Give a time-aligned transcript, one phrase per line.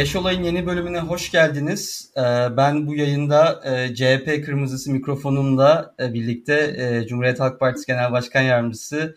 [0.00, 2.12] 5 olayın yeni bölümüne hoş geldiniz.
[2.16, 2.20] Ee,
[2.56, 8.42] ben bu yayında e, CHP Kırmızısı mikrofonumla e, birlikte e, Cumhuriyet Halk Partisi Genel Başkan
[8.42, 9.16] Yardımcısı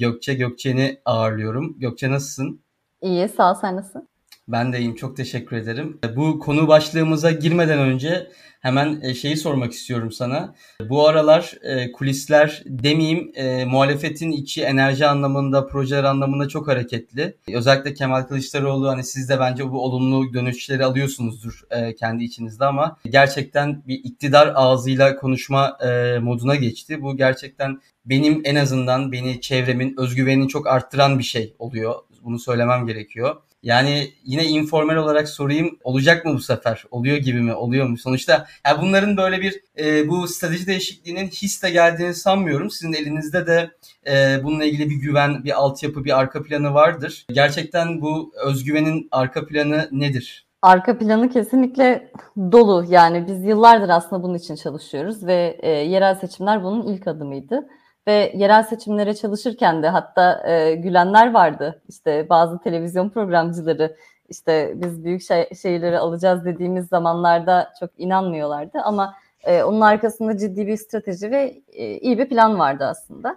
[0.00, 1.76] Gökçe Gökçen'i ağırlıyorum.
[1.78, 2.60] Gökçe nasılsın?
[3.02, 3.54] İyi, sağ ol.
[3.60, 4.08] Sen nasılsın?
[4.48, 4.94] Ben de iyiyim.
[4.94, 5.98] Çok teşekkür ederim.
[6.16, 8.30] Bu konu başlığımıza girmeden önce
[8.62, 10.54] hemen e, şeyi sormak istiyorum sana.
[10.88, 17.36] Bu aralar e, kulisler demeyeyim e, muhalefetin içi enerji anlamında, projeler anlamında çok hareketli.
[17.54, 21.62] Özellikle Kemal Kılıçdaroğlu hani siz de bence bu olumlu dönüşleri alıyorsunuzdur
[21.98, 25.78] kendi içinizde ama gerçekten bir iktidar ağzıyla konuşma
[26.20, 27.02] moduna geçti.
[27.02, 31.94] Bu gerçekten benim en azından beni çevremin özgüvenini çok arttıran bir şey oluyor.
[32.24, 33.36] Bunu söylemem gerekiyor.
[33.62, 36.84] Yani yine informal olarak sorayım olacak mı bu sefer?
[36.90, 37.54] Oluyor gibi mi?
[37.54, 37.98] Oluyor mu?
[37.98, 42.70] Sonuçta yani bunların böyle bir e, bu strateji değişikliğinin hisle geldiğini sanmıyorum.
[42.70, 43.70] Sizin elinizde de
[44.06, 47.26] e, bununla ilgili bir güven, bir altyapı, bir arka planı vardır.
[47.32, 50.46] Gerçekten bu özgüvenin arka planı nedir?
[50.62, 52.84] Arka planı kesinlikle dolu.
[52.88, 57.68] Yani biz yıllardır aslında bunun için çalışıyoruz ve e, yerel seçimler bunun ilk adımıydı.
[58.06, 61.82] Ve yerel seçimlere çalışırken de hatta e, gülenler vardı.
[61.88, 63.96] İşte bazı televizyon programcıları
[64.28, 68.78] işte biz büyük şey, şehirleri alacağız dediğimiz zamanlarda çok inanmıyorlardı.
[68.84, 69.14] Ama
[69.44, 73.36] e, onun arkasında ciddi bir strateji ve e, iyi bir plan vardı aslında.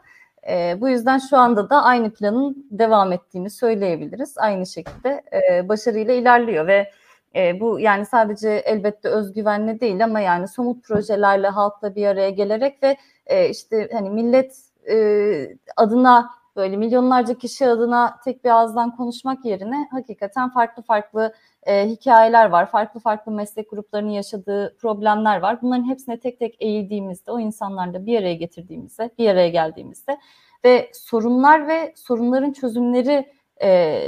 [0.50, 4.38] E, bu yüzden şu anda da aynı planın devam ettiğini söyleyebiliriz.
[4.38, 6.92] Aynı şekilde e, başarıyla ilerliyor ve
[7.36, 12.84] e, bu yani sadece elbette özgüvenle değil ama yani somut projelerle halkla bir araya gelerek
[12.84, 14.56] ve e, işte hani millet
[14.90, 21.88] e, adına böyle milyonlarca kişi adına tek bir ağızdan konuşmak yerine hakikaten farklı farklı e,
[21.88, 22.72] hikayeler var.
[22.72, 25.62] Farklı farklı meslek gruplarının yaşadığı problemler var.
[25.62, 30.18] Bunların hepsine tek tek eğildiğimizde, o insanlarla bir araya getirdiğimizde, bir araya geldiğimizde
[30.66, 34.02] ve sorunlar ve sorunların çözümleri e,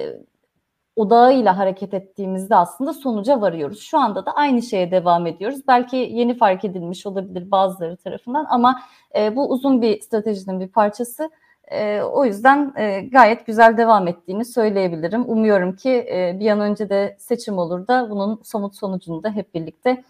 [0.97, 3.81] odağıyla hareket ettiğimizde aslında sonuca varıyoruz.
[3.81, 5.59] Şu anda da aynı şeye devam ediyoruz.
[5.67, 8.81] Belki yeni fark edilmiş olabilir bazıları tarafından ama
[9.17, 11.29] e, bu uzun bir stratejinin bir parçası.
[11.71, 15.29] E, o yüzden e, gayet güzel devam ettiğini söyleyebilirim.
[15.29, 19.53] Umuyorum ki e, bir an önce de seçim olur da bunun somut sonucunu da hep
[19.53, 20.03] birlikte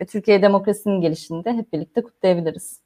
[0.00, 2.83] ve Türkiye demokrasinin gelişini de hep birlikte kutlayabiliriz.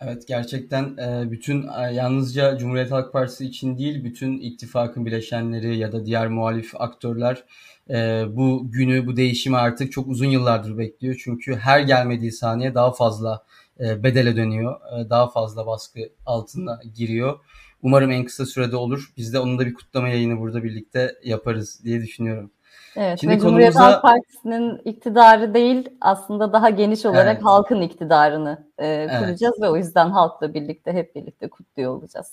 [0.00, 5.92] Evet gerçekten e, bütün e, yalnızca Cumhuriyet Halk Partisi için değil bütün ittifakın bileşenleri ya
[5.92, 7.44] da diğer muhalif aktörler
[7.90, 11.20] e, bu günü bu değişimi artık çok uzun yıllardır bekliyor.
[11.24, 13.44] Çünkü her gelmediği saniye daha fazla
[13.80, 14.80] bedele dönüyor.
[15.10, 17.38] Daha fazla baskı altına giriyor.
[17.82, 19.12] Umarım en kısa sürede olur.
[19.16, 22.50] Biz de onun da bir kutlama yayını burada birlikte yaparız diye düşünüyorum.
[22.96, 23.94] Evet Şimdi ve Cumhuriyet konumuza...
[23.94, 27.44] Halk Partisi'nin iktidarı değil aslında daha geniş olarak evet.
[27.44, 29.62] halkın iktidarını e, kuracağız evet.
[29.62, 32.32] ve o yüzden halkla birlikte hep birlikte kutluyor olacağız.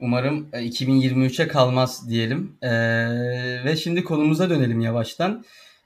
[0.00, 2.56] Umarım 2023'e kalmaz diyelim.
[2.62, 2.68] Ee,
[3.64, 5.44] ve şimdi konumuza dönelim yavaştan.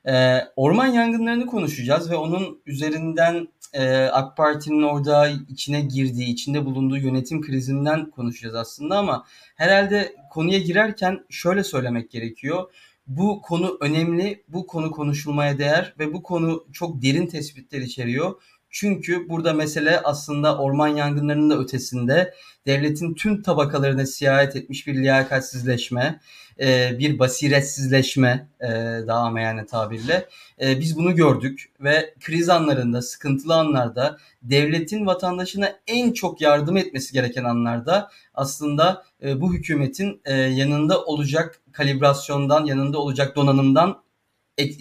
[0.09, 6.97] Ee, orman yangınlarını konuşacağız ve onun üzerinden e, AK Parti'nin orada içine girdiği, içinde bulunduğu
[6.97, 9.25] yönetim krizinden konuşacağız aslında ama
[9.57, 12.71] herhalde konuya girerken şöyle söylemek gerekiyor
[13.07, 18.43] bu konu önemli, bu konu konuşulmaya değer ve bu konu çok derin tespitler içeriyor.
[18.71, 22.35] Çünkü burada mesele aslında orman yangınlarının da ötesinde
[22.67, 26.21] devletin tüm tabakalarına siyahet etmiş bir liyakatsizleşme,
[26.61, 28.69] e, bir basiretsizleşme e,
[29.07, 30.29] daha ameyane tabirle.
[30.61, 37.13] E, biz bunu gördük ve kriz anlarında, sıkıntılı anlarda devletin vatandaşına en çok yardım etmesi
[37.13, 39.05] gereken anlarda aslında
[39.37, 44.03] bu hükümetin yanında olacak kalibrasyondan, yanında olacak donanımdan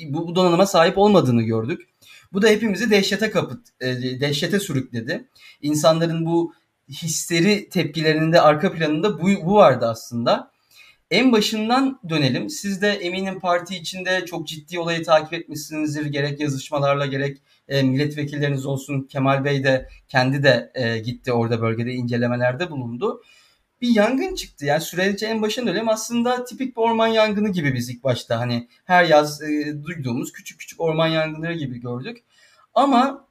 [0.08, 1.90] bu donanıma sahip olmadığını gördük.
[2.36, 3.68] Bu da hepimizi dehşete kapıt,
[4.22, 5.30] dehşete sürükledi.
[5.62, 6.54] İnsanların bu
[6.90, 10.52] histeri tepkilerinde arka planında bu, bu vardı aslında.
[11.12, 12.50] En başından dönelim.
[12.50, 16.06] Siz de eminim parti içinde çok ciddi olayı takip etmişsinizdir.
[16.06, 17.38] Gerek yazışmalarla gerek
[17.68, 19.08] e, milletvekilleriniz olsun.
[19.12, 23.22] Kemal Bey de kendi de e, gitti orada bölgede incelemelerde bulundu.
[23.82, 24.66] Bir yangın çıktı.
[24.66, 25.90] Yani sürece en başından dönelim.
[25.90, 30.60] Aslında tipik bir orman yangını gibi biz ilk başta hani her yaz e, duyduğumuz küçük
[30.60, 32.24] küçük orman yangınları gibi gördük.
[32.76, 33.28] Ama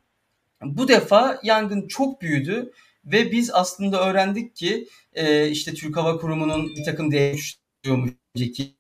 [0.62, 2.72] bu defa yangın çok büyüdü
[3.04, 8.74] ve biz aslında öğrendik ki e, işte Türk Hava Kurumu'nun bir takım değişiklikleri önceki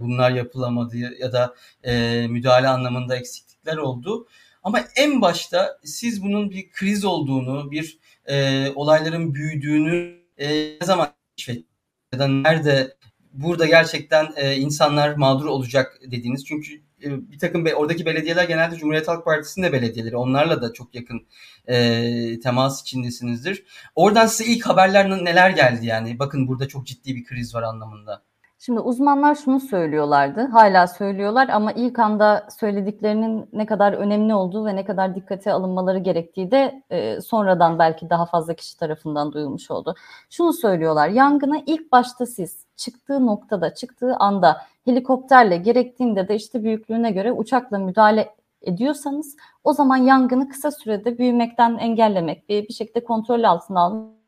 [0.00, 4.26] bunlar yapılamadı ya da e, müdahale anlamında eksiklikler oldu.
[4.62, 10.48] Ama en başta siz bunun bir kriz olduğunu, bir e, olayların büyüdüğünü e,
[10.80, 11.68] ne zaman keşfettiniz?
[12.12, 12.96] Ya da nerede
[13.32, 16.44] burada gerçekten e, insanlar mağdur olacak dediğiniz.
[16.44, 20.16] Çünkü bir takım be, oradaki belediyeler genelde Cumhuriyet Halk Partisi'nin de belediyeleri.
[20.16, 21.26] Onlarla da çok yakın
[21.68, 23.64] e, temas içindesinizdir.
[23.94, 26.18] Oradan size ilk haberler neler geldi yani?
[26.18, 28.22] Bakın burada çok ciddi bir kriz var anlamında.
[28.66, 34.76] Şimdi uzmanlar şunu söylüyorlardı, hala söylüyorlar ama ilk anda söylediklerinin ne kadar önemli olduğu ve
[34.76, 39.94] ne kadar dikkate alınmaları gerektiği de e, sonradan belki daha fazla kişi tarafından duyulmuş oldu.
[40.30, 47.10] Şunu söylüyorlar, yangına ilk başta siz çıktığı noktada, çıktığı anda helikopterle gerektiğinde de işte büyüklüğüne
[47.10, 53.42] göre uçakla müdahale ediyorsanız o zaman yangını kısa sürede büyümekten engellemek, bir, bir şekilde kontrol
[53.42, 54.24] altına almak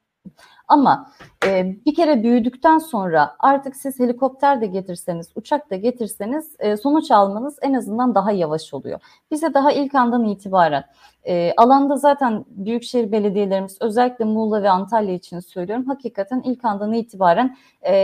[0.68, 1.10] ama
[1.46, 7.10] e, bir kere büyüdükten sonra artık siz helikopter de getirseniz, uçak da getirseniz e, sonuç
[7.10, 9.00] almanız en azından daha yavaş oluyor.
[9.30, 10.84] Bize daha ilk andan itibaren
[11.26, 15.86] e, alanda zaten büyükşehir belediyelerimiz özellikle Muğla ve Antalya için söylüyorum.
[15.86, 17.94] Hakikaten ilk andan itibaren e,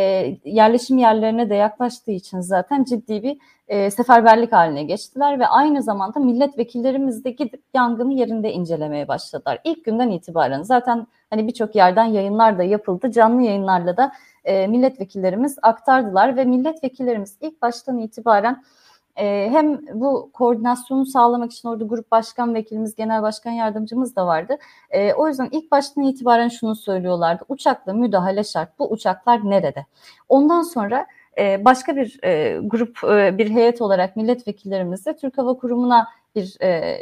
[0.45, 3.39] yerleşim yerlerine de yaklaştığı için zaten ciddi bir
[3.69, 9.59] e, seferberlik haline geçtiler ve aynı zamanda milletvekillerimiz de gidip yangını yerinde incelemeye başladılar.
[9.65, 13.11] İlk günden itibaren zaten hani birçok yerden yayınlar da yapıldı.
[13.11, 14.13] Canlı yayınlarla da
[14.45, 18.63] e, milletvekillerimiz aktardılar ve milletvekillerimiz ilk baştan itibaren
[19.17, 24.57] e, hem bu koordinasyonu sağlamak için orada grup başkan vekilimiz, genel başkan yardımcımız da vardı.
[24.91, 27.45] E, o yüzden ilk baştan itibaren şunu söylüyorlardı.
[27.49, 28.79] Uçakla müdahale şart.
[28.79, 29.87] Bu uçaklar nerede?
[30.29, 31.07] Ondan sonra
[31.39, 36.57] e, başka bir e, grup, e, bir heyet olarak milletvekillerimiz de Türk Hava Kurumu'na bir
[36.63, 36.99] e,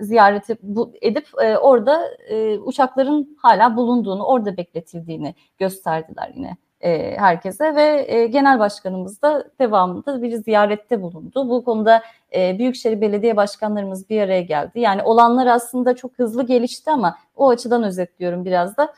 [0.00, 7.74] ziyareti bu, edip e, orada e, uçakların hala bulunduğunu, orada bekletildiğini gösterdiler yine e, herkese
[7.74, 11.48] ve e, genel başkanımız da devamında bir ziyarette bulundu.
[11.48, 12.02] Bu konuda
[12.34, 14.80] e, Büyükşehir Belediye Başkanlarımız bir araya geldi.
[14.80, 18.94] Yani olanlar aslında çok hızlı gelişti ama o açıdan özetliyorum biraz da.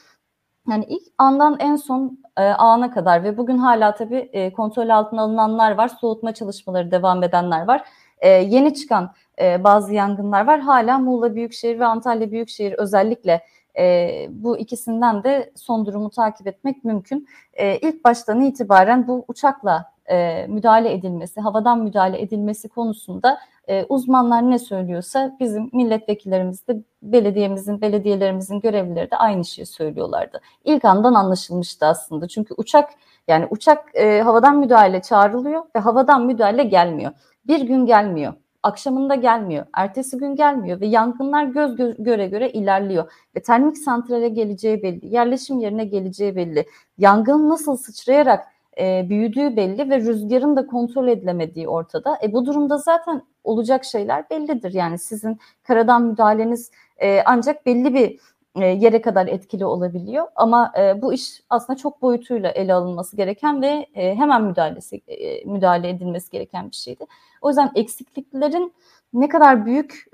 [0.71, 5.23] Yani ilk andan en son e, ana kadar ve bugün hala tabii e, kontrol altına
[5.23, 7.83] alınanlar var, soğutma çalışmaları devam edenler var.
[8.21, 10.61] E, yeni çıkan e, bazı yangınlar var.
[10.61, 13.43] Hala Muğla Büyükşehir ve Antalya Büyükşehir özellikle
[13.79, 17.29] e, bu ikisinden de son durumu takip etmek mümkün.
[17.53, 23.39] E, ilk baştan itibaren bu uçakla e, müdahale edilmesi, havadan müdahale edilmesi konusunda
[23.69, 30.41] e, uzmanlar ne söylüyorsa bizim milletvekillerimiz de belediyemizin, belediyelerimizin görevlileri de aynı şeyi söylüyorlardı.
[30.65, 32.29] İlk andan anlaşılmıştı aslında.
[32.29, 32.91] Çünkü uçak
[33.29, 37.13] yani uçak e, havadan müdahale çağrılıyor ve havadan müdahale gelmiyor.
[37.49, 43.43] Bir gün gelmiyor akşamında gelmiyor, ertesi gün gelmiyor ve yangınlar göz göre göre ilerliyor ve
[43.43, 46.67] termik santrale geleceği belli, yerleşim yerine geleceği belli,
[46.99, 48.47] yangının nasıl sıçrayarak
[48.81, 52.19] e, büyüdüğü belli ve rüzgarın da kontrol edilemediği ortada.
[52.23, 54.75] E, bu durumda zaten olacak şeyler bellidir.
[54.75, 58.21] Yani sizin karadan müdahaleniz e, ancak belli bir
[58.57, 60.27] e, yere kadar etkili olabiliyor.
[60.37, 65.01] Ama e, bu iş aslında çok boyutuyla ele alınması gereken ve e, hemen müdahalesi
[65.47, 67.07] müdahale edilmesi gereken bir şeydi.
[67.43, 68.73] O yüzden eksikliklerin
[69.13, 70.05] ne kadar büyük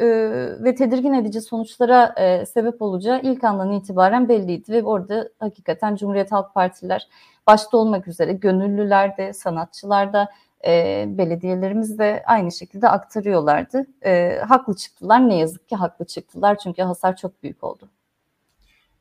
[0.64, 2.14] ve tedirgin edici sonuçlara
[2.46, 7.08] sebep olacağı ilk andan itibaren belliydi ve orada hakikaten Cumhuriyet Halk Partiler
[7.46, 10.28] başta olmak üzere gönüllüler de, sanatçılar da,
[10.66, 13.86] e, belediyelerimiz de aynı şekilde aktarıyorlardı.
[14.04, 17.88] E, haklı çıktılar, ne yazık ki haklı çıktılar çünkü hasar çok büyük oldu.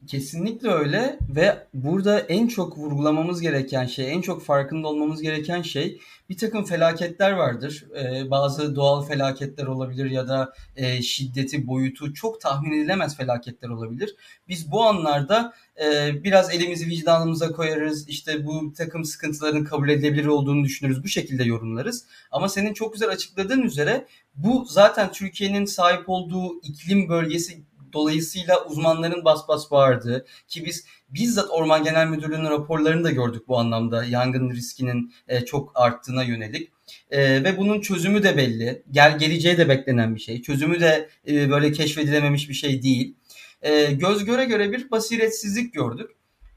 [0.07, 5.99] Kesinlikle öyle ve burada en çok vurgulamamız gereken şey, en çok farkında olmamız gereken şey
[6.29, 7.85] bir takım felaketler vardır.
[7.99, 14.15] Ee, bazı doğal felaketler olabilir ya da e, şiddeti, boyutu çok tahmin edilemez felaketler olabilir.
[14.47, 15.53] Biz bu anlarda
[15.85, 21.43] e, biraz elimizi vicdanımıza koyarız, işte bu takım sıkıntıların kabul edilebilir olduğunu düşünürüz, bu şekilde
[21.43, 22.05] yorumlarız.
[22.31, 27.63] Ama senin çok güzel açıkladığın üzere bu zaten Türkiye'nin sahip olduğu iklim bölgesi
[27.93, 33.59] Dolayısıyla uzmanların bas bas bağırdığı ki biz bizzat Orman Genel Müdürlüğü'nün raporlarını da gördük bu
[33.59, 36.71] anlamda yangın riskinin e, çok arttığına yönelik.
[37.11, 38.83] E, ve bunun çözümü de belli.
[38.91, 40.41] Gel geleceğe de beklenen bir şey.
[40.41, 43.15] Çözümü de e, böyle keşfedilememiş bir şey değil.
[43.61, 46.09] E, göz göre göre bir basiretsizlik gördük.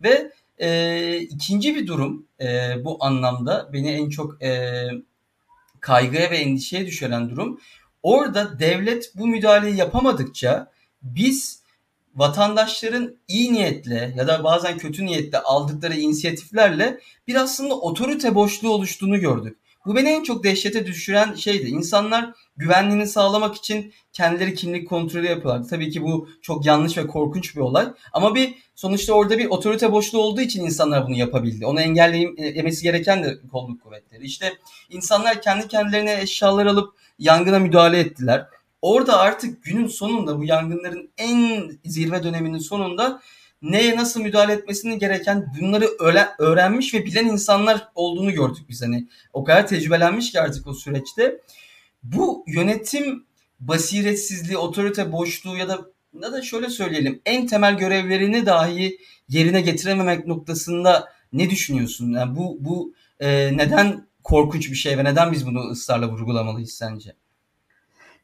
[0.02, 4.86] Ve e, ikinci bir durum e, bu anlamda beni en çok e,
[5.80, 7.60] kaygıya ve endişeye düşüren durum.
[8.02, 10.70] Orada devlet bu müdahaleyi yapamadıkça
[11.14, 11.62] biz
[12.14, 19.20] vatandaşların iyi niyetle ya da bazen kötü niyetle aldıkları inisiyatiflerle bir aslında otorite boşluğu oluştuğunu
[19.20, 19.58] gördük.
[19.86, 21.70] Bu beni en çok dehşete düşüren şeydi.
[21.70, 25.68] İnsanlar güvenliğini sağlamak için kendileri kimlik kontrolü yapıyorlardı.
[25.68, 27.86] Tabii ki bu çok yanlış ve korkunç bir olay.
[28.12, 31.66] Ama bir sonuçta orada bir otorite boşluğu olduğu için insanlar bunu yapabildi.
[31.66, 34.24] Onu engelleyemesi gereken de kolluk kuvvetleri.
[34.24, 34.52] İşte
[34.90, 38.46] insanlar kendi kendilerine eşyalar alıp yangına müdahale ettiler
[38.82, 43.22] orada artık günün sonunda bu yangınların en zirve döneminin sonunda
[43.62, 45.88] neye nasıl müdahale etmesini gereken bunları
[46.38, 49.08] öğrenmiş ve bilen insanlar olduğunu gördük biz hani.
[49.32, 51.40] O kadar tecrübelenmiş ki artık o süreçte.
[52.02, 53.24] Bu yönetim
[53.60, 55.78] basiretsizliği, otorite boşluğu ya da
[56.22, 62.12] ya da şöyle söyleyelim en temel görevlerini dahi yerine getirememek noktasında ne düşünüyorsun?
[62.12, 67.12] Yani bu bu e, neden korkunç bir şey ve neden biz bunu ısrarla vurgulamalıyız sence?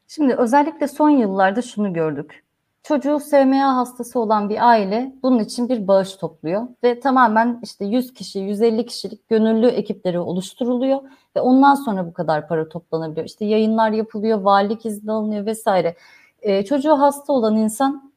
[0.07, 2.43] Şimdi özellikle son yıllarda şunu gördük.
[2.83, 8.13] Çocuğu SMA hastası olan bir aile bunun için bir bağış topluyor ve tamamen işte 100
[8.13, 11.01] kişi, 150 kişilik gönüllü ekipleri oluşturuluyor
[11.35, 13.27] ve ondan sonra bu kadar para toplanabiliyor.
[13.27, 15.95] İşte yayınlar yapılıyor, valilik izni alınıyor vesaire.
[16.41, 18.13] Ee, çocuğu hasta olan insan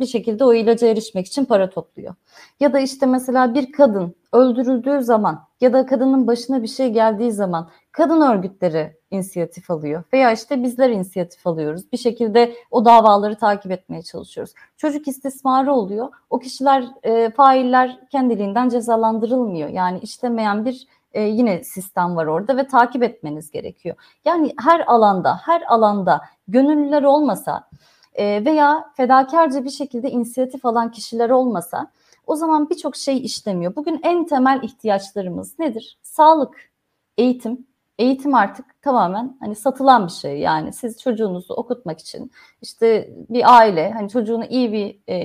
[0.00, 2.14] bir şekilde o ilaca erişmek için para topluyor.
[2.60, 7.32] Ya da işte mesela bir kadın öldürüldüğü zaman ya da kadının başına bir şey geldiği
[7.32, 11.92] zaman kadın örgütleri inisiyatif alıyor veya işte bizler inisiyatif alıyoruz.
[11.92, 14.54] Bir şekilde o davaları takip etmeye çalışıyoruz.
[14.76, 16.08] Çocuk istismarı oluyor.
[16.30, 19.68] O kişiler, e, failler kendiliğinden cezalandırılmıyor.
[19.68, 23.96] Yani işlemeyen bir e, yine sistem var orada ve takip etmeniz gerekiyor.
[24.24, 27.68] Yani her alanda, her alanda gönüllüler olmasa
[28.14, 31.90] e, veya fedakarca bir şekilde inisiyatif alan kişiler olmasa
[32.26, 33.76] o zaman birçok şey işlemiyor.
[33.76, 35.98] Bugün en temel ihtiyaçlarımız nedir?
[36.02, 36.70] Sağlık,
[37.18, 37.66] eğitim.
[37.98, 40.38] Eğitim artık tamamen hani satılan bir şey.
[40.38, 45.16] Yani siz çocuğunuzu okutmak için işte bir aile hani çocuğunu iyi bir e,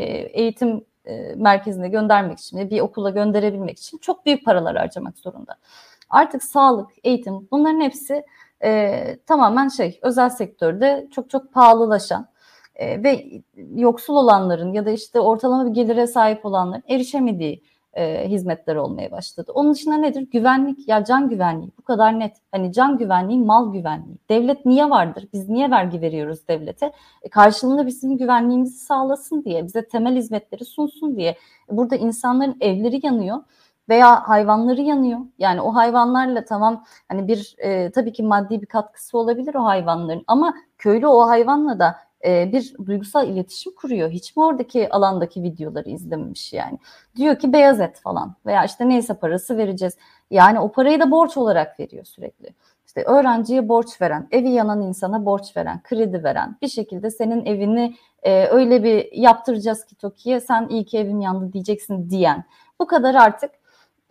[0.41, 5.55] eğitim e, merkezine göndermek için bir okula gönderebilmek için çok büyük paralar harcamak zorunda.
[6.09, 8.23] Artık sağlık, eğitim bunların hepsi
[8.63, 12.27] e, tamamen şey özel sektörde çok çok pahalılaşan
[12.79, 13.41] e, ve
[13.75, 19.51] yoksul olanların ya da işte ortalama bir gelire sahip olanların erişemediği e, hizmetler olmaya başladı.
[19.55, 20.27] Onun dışında nedir?
[20.31, 22.37] Güvenlik, ya can güvenliği bu kadar net.
[22.51, 24.17] Hani can güvenliği, mal güvenliği.
[24.29, 25.27] Devlet niye vardır?
[25.33, 26.91] Biz niye vergi veriyoruz devlete?
[27.21, 31.37] E, karşılığında bizim güvenliğimizi sağlasın diye, bize temel hizmetleri sunsun diye.
[31.71, 33.37] Burada insanların evleri yanıyor
[33.89, 35.19] veya hayvanları yanıyor.
[35.37, 40.23] Yani o hayvanlarla tamam hani bir e, tabii ki maddi bir katkısı olabilir o hayvanların
[40.27, 41.95] ama köylü o hayvanla da
[42.25, 44.09] e, bir duygusal iletişim kuruyor.
[44.09, 46.79] Hiç mi oradaki alandaki videoları izlememiş yani.
[47.15, 49.97] Diyor ki beyaz et falan veya işte neyse parası vereceğiz.
[50.31, 52.53] Yani o parayı da borç olarak veriyor sürekli.
[52.87, 57.95] İşte öğrenciye borç veren, evi yanan insana borç veren, kredi veren, bir şekilde senin evini
[58.23, 62.43] e, öyle bir yaptıracağız ki Toki'ye sen iyi ki evim yandı diyeceksin diyen.
[62.79, 63.51] Bu kadar artık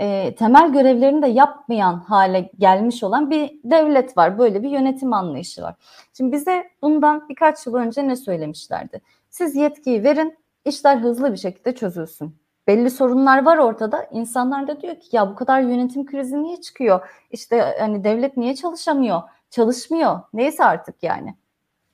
[0.01, 4.39] e, temel görevlerini de yapmayan hale gelmiş olan bir devlet var.
[4.39, 5.75] Böyle bir yönetim anlayışı var.
[6.17, 9.01] Şimdi bize bundan birkaç yıl önce ne söylemişlerdi?
[9.31, 12.37] Siz yetkiyi verin, işler hızlı bir şekilde çözülsün.
[12.67, 14.05] Belli sorunlar var ortada.
[14.13, 17.09] İnsanlar da diyor ki ya bu kadar yönetim krizi niye çıkıyor?
[17.31, 19.23] İşte hani devlet niye çalışamıyor?
[19.51, 20.21] Çalışmıyor.
[20.33, 21.35] Neyse artık yani.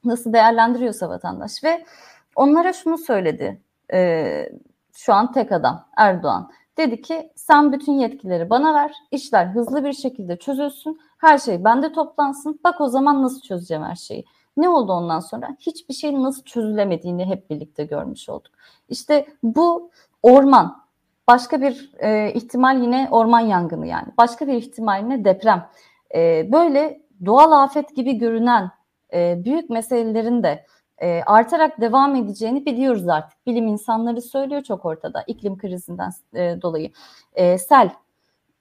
[0.04, 1.84] Nasıl değerlendiriyorsa vatandaş ve
[2.36, 3.60] onlara şunu söyledi.
[3.92, 4.48] E,
[4.92, 6.50] şu an tek adam Erdoğan.
[6.78, 8.92] Dedi ki sen bütün yetkileri bana ver.
[9.10, 11.00] işler hızlı bir şekilde çözülsün.
[11.18, 12.60] Her şey bende toplansın.
[12.64, 14.24] Bak o zaman nasıl çözeceğim her şeyi.
[14.56, 15.56] Ne oldu ondan sonra?
[15.60, 18.52] Hiçbir şeyin nasıl çözülemediğini hep birlikte görmüş olduk.
[18.88, 19.90] İşte bu
[20.22, 20.84] orman,
[21.28, 24.08] başka bir e, ihtimal yine orman yangını yani.
[24.18, 25.68] Başka bir ihtimal yine deprem.
[26.14, 28.70] E, böyle doğal afet gibi görünen
[29.12, 30.66] e, büyük meselelerin de
[31.02, 33.46] e, artarak devam edeceğini biliyoruz artık.
[33.46, 36.90] Bilim insanları söylüyor çok ortada iklim krizinden e, dolayı.
[37.34, 37.90] E, sel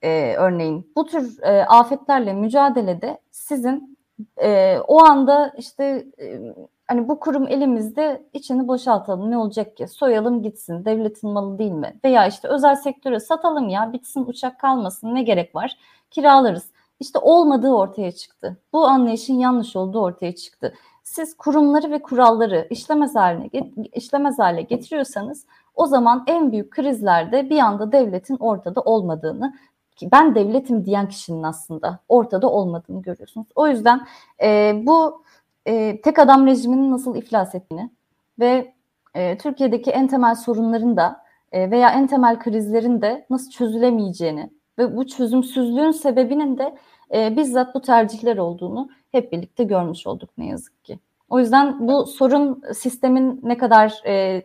[0.02, 0.92] e, örneğin.
[0.96, 3.98] Bu tür e, afetlerle mücadelede sizin
[4.42, 6.54] e, o anda işte e,
[6.86, 9.88] hani bu kurum elimizde içini boşaltalım ne olacak ki?
[9.88, 11.96] Soyalım gitsin devletin malı değil mi?
[12.04, 15.76] Veya işte özel sektöre satalım ya bitsin uçak kalmasın ne gerek var?
[16.10, 16.70] Kiralarız.
[17.00, 18.56] İşte olmadığı ortaya çıktı.
[18.72, 23.50] Bu anlayışın yanlış olduğu ortaya çıktı siz kurumları ve kuralları işlemez haline
[23.92, 29.54] işlemez hale getiriyorsanız o zaman en büyük krizlerde bir anda devletin ortada olmadığını
[29.96, 33.46] ki ben devletim diyen kişinin aslında ortada olmadığını görüyorsunuz.
[33.54, 34.06] O yüzden
[34.42, 35.24] e, bu
[35.66, 37.90] e, tek adam rejiminin nasıl iflas ettiğini
[38.38, 38.74] ve
[39.14, 44.96] e, Türkiye'deki en temel sorunların da e, veya en temel krizlerin de nasıl çözülemeyeceğini ve
[44.96, 46.76] bu çözümsüzlüğün sebebinin de
[47.14, 50.98] e, bizzat bu tercihler olduğunu hep birlikte görmüş olduk ne yazık ki.
[51.28, 54.42] O yüzden bu sorun sistemin ne kadar e,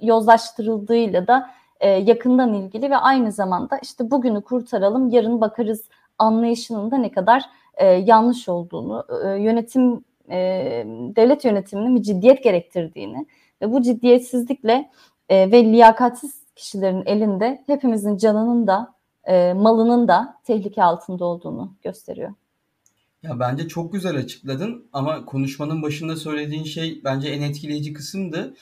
[0.00, 1.50] yozlaştırıldığıyla da
[1.80, 5.88] e, yakından ilgili ve aynı zamanda işte bugünü kurtaralım, yarın bakarız
[6.18, 10.38] anlayışının da ne kadar e, yanlış olduğunu, e, yönetim e,
[11.16, 13.26] devlet yönetiminin bir ciddiyet gerektirdiğini
[13.62, 14.90] ve bu ciddiyetsizlikle
[15.28, 18.94] e, ve liyakatsiz kişilerin elinde hepimizin canının da
[19.30, 22.34] e, malının da tehlike altında olduğunu gösteriyor.
[23.22, 28.54] Ya bence çok güzel açıkladın ama konuşmanın başında söylediğin şey bence en etkileyici kısımdı.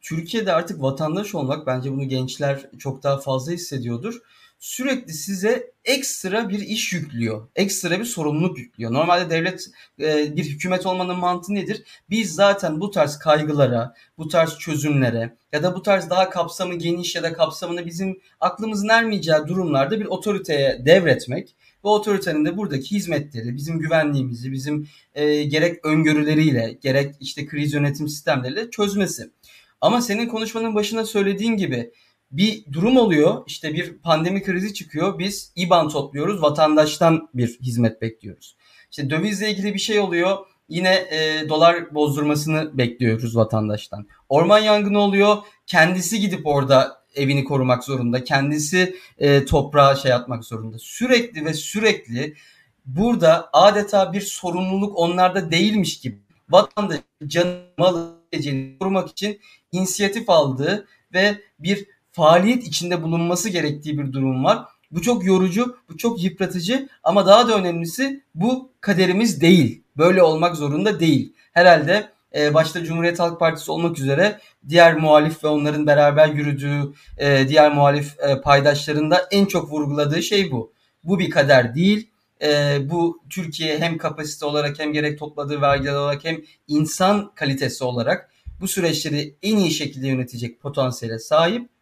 [0.00, 4.20] Türkiye'de artık vatandaş olmak bence bunu gençler çok daha fazla hissediyordur.
[4.64, 7.48] Sürekli size ekstra bir iş yüklüyor.
[7.56, 8.92] Ekstra bir sorumluluk yüklüyor.
[8.92, 9.66] Normalde devlet
[10.00, 11.82] e, bir hükümet olmanın mantığı nedir?
[12.10, 17.14] Biz zaten bu tarz kaygılara, bu tarz çözümlere ya da bu tarz daha kapsamı geniş
[17.14, 23.56] ya da kapsamını bizim aklımızın ermeyeceği durumlarda bir otoriteye devretmek bu otoritenin de buradaki hizmetleri,
[23.56, 29.30] bizim güvenliğimizi, bizim e, gerek öngörüleriyle, gerek işte kriz yönetim sistemleriyle çözmesi.
[29.80, 31.92] Ama senin konuşmanın başına söylediğin gibi
[32.36, 33.42] bir durum oluyor.
[33.46, 35.18] İşte bir pandemi krizi çıkıyor.
[35.18, 36.42] Biz IBAN topluyoruz.
[36.42, 38.56] Vatandaştan bir hizmet bekliyoruz.
[38.90, 40.38] İşte dövizle ilgili bir şey oluyor.
[40.68, 44.06] Yine e, dolar bozdurmasını bekliyoruz vatandaştan.
[44.28, 45.36] Orman yangını oluyor.
[45.66, 48.24] Kendisi gidip orada evini korumak zorunda.
[48.24, 50.78] Kendisi e, toprağa şey atmak zorunda.
[50.78, 52.34] Sürekli ve sürekli
[52.86, 56.18] burada adeta bir sorumluluk onlarda değilmiş gibi
[56.50, 58.14] vatandaş canı malı
[58.80, 59.40] korumak için
[59.72, 64.64] inisiyatif aldığı ve bir faaliyet içinde bulunması gerektiği bir durum var.
[64.90, 69.82] Bu çok yorucu, bu çok yıpratıcı ama daha da önemlisi bu kaderimiz değil.
[69.96, 71.32] Böyle olmak zorunda değil.
[71.52, 77.48] Herhalde e, başta Cumhuriyet Halk Partisi olmak üzere diğer muhalif ve onların beraber yürüdüğü e,
[77.48, 80.72] diğer muhalif e, paydaşlarında en çok vurguladığı şey bu.
[81.04, 82.08] Bu bir kader değil.
[82.42, 88.30] E, bu Türkiye hem kapasite olarak hem gerek topladığı vergiler olarak hem insan kalitesi olarak
[88.60, 91.73] bu süreçleri en iyi şekilde yönetecek potansiyele sahip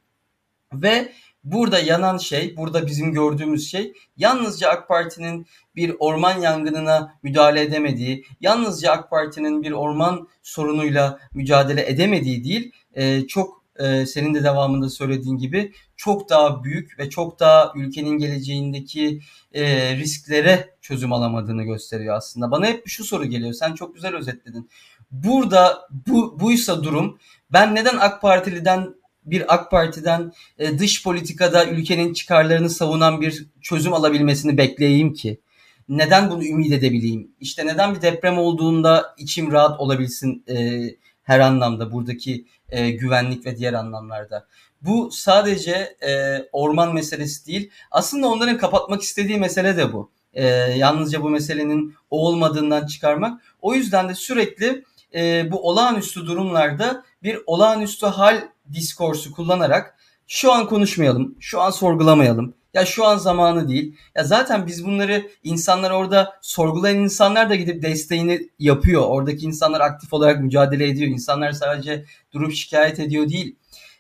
[0.74, 1.12] ve
[1.44, 8.24] burada yanan şey, burada bizim gördüğümüz şey yalnızca AK Parti'nin bir orman yangınına müdahale edemediği,
[8.40, 14.90] yalnızca AK Parti'nin bir orman sorunuyla mücadele edemediği değil, e, çok e, senin de devamında
[14.90, 19.20] söylediğin gibi çok daha büyük ve çok daha ülkenin geleceğindeki
[19.54, 22.50] e, risklere çözüm alamadığını gösteriyor aslında.
[22.50, 23.52] Bana hep şu soru geliyor.
[23.52, 24.70] Sen çok güzel özetledin.
[25.10, 27.18] Burada bu buysa durum
[27.52, 33.92] ben neden AK Partili'den bir AK Parti'den e, dış politikada ülkenin çıkarlarını savunan bir çözüm
[33.92, 35.40] alabilmesini bekleyeyim ki?
[35.88, 37.30] Neden bunu ümit edebileyim?
[37.40, 40.82] İşte neden bir deprem olduğunda içim rahat olabilsin e,
[41.22, 44.46] her anlamda buradaki e, güvenlik ve diğer anlamlarda.
[44.82, 47.70] Bu sadece e, orman meselesi değil.
[47.90, 50.10] Aslında onların kapatmak istediği mesele de bu.
[50.34, 53.42] E, yalnızca bu meselenin o olmadığından çıkarmak.
[53.60, 60.66] O yüzden de sürekli e, bu olağanüstü durumlarda bir olağanüstü hal diskorsu kullanarak şu an
[60.66, 62.54] konuşmayalım, şu an sorgulamayalım.
[62.74, 63.96] Ya şu an zamanı değil.
[64.14, 69.02] Ya zaten biz bunları insanlar orada sorgulayan insanlar da gidip desteğini yapıyor.
[69.06, 71.10] Oradaki insanlar aktif olarak mücadele ediyor.
[71.10, 73.56] İnsanlar sadece durup şikayet ediyor değil.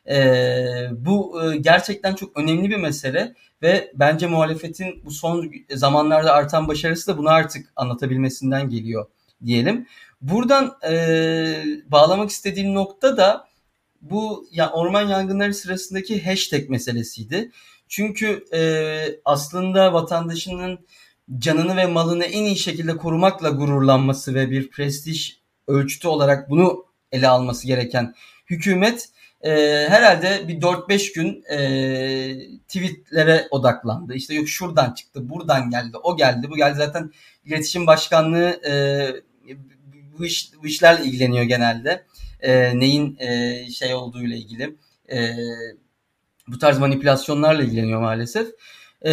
[0.08, 6.68] Ee, bu e, gerçekten çok önemli bir mesele ve bence muhalefetin bu son zamanlarda artan
[6.68, 9.06] başarısı da bunu artık anlatabilmesinden geliyor
[9.44, 9.86] diyelim.
[10.20, 10.94] Buradan e,
[11.86, 13.48] bağlamak istediğim nokta da
[14.02, 17.50] bu ya orman yangınları sırasındaki hashtag meselesiydi.
[17.88, 18.60] Çünkü e,
[19.24, 20.86] aslında vatandaşının
[21.38, 25.32] canını ve malını en iyi şekilde korumakla gururlanması ve bir prestij
[25.66, 28.14] ölçütü olarak bunu ele alması gereken
[28.46, 29.08] hükümet
[29.42, 29.50] e,
[29.88, 31.58] herhalde bir 4-5 gün e,
[32.68, 34.14] tweetlere odaklandı.
[34.14, 36.74] İşte yok şuradan çıktı, buradan geldi, o geldi, bu geldi.
[36.76, 37.12] Zaten
[37.44, 38.72] iletişim başkanlığı e,
[40.18, 42.04] bu, iş, bu işlerle ilgileniyor genelde
[42.42, 44.76] e, neyin e, şey olduğu ile ilgili
[45.12, 45.30] e,
[46.48, 48.48] bu tarz manipülasyonlarla ilgileniyor maalesef.
[49.06, 49.12] E,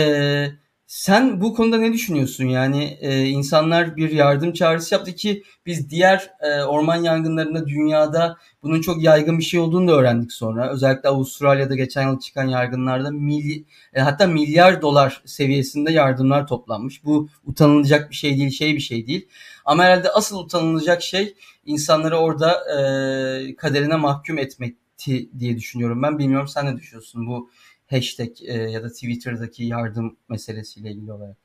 [0.88, 2.46] sen bu konuda ne düşünüyorsun?
[2.46, 8.82] Yani e, insanlar bir yardım çağrısı yaptı ki biz diğer e, orman yangınlarında dünyada bunun
[8.82, 10.72] çok yaygın bir şey olduğunu da öğrendik sonra.
[10.72, 13.64] Özellikle Avustralya'da geçen yıl çıkan yangınlarda mil,
[13.94, 17.04] e, hatta milyar dolar seviyesinde yardımlar toplanmış.
[17.04, 19.28] Bu utanılacak bir şey değil, şey bir şey değil.
[19.70, 26.20] Ama herhalde asıl utanılacak şey insanları orada e, kaderine mahkum etmekti diye düşünüyorum ben.
[26.20, 27.50] Bilmiyorum sen ne düşünüyorsun bu
[27.90, 31.38] hashtag e, ya da Twitter'daki yardım meselesiyle ilgili olarak?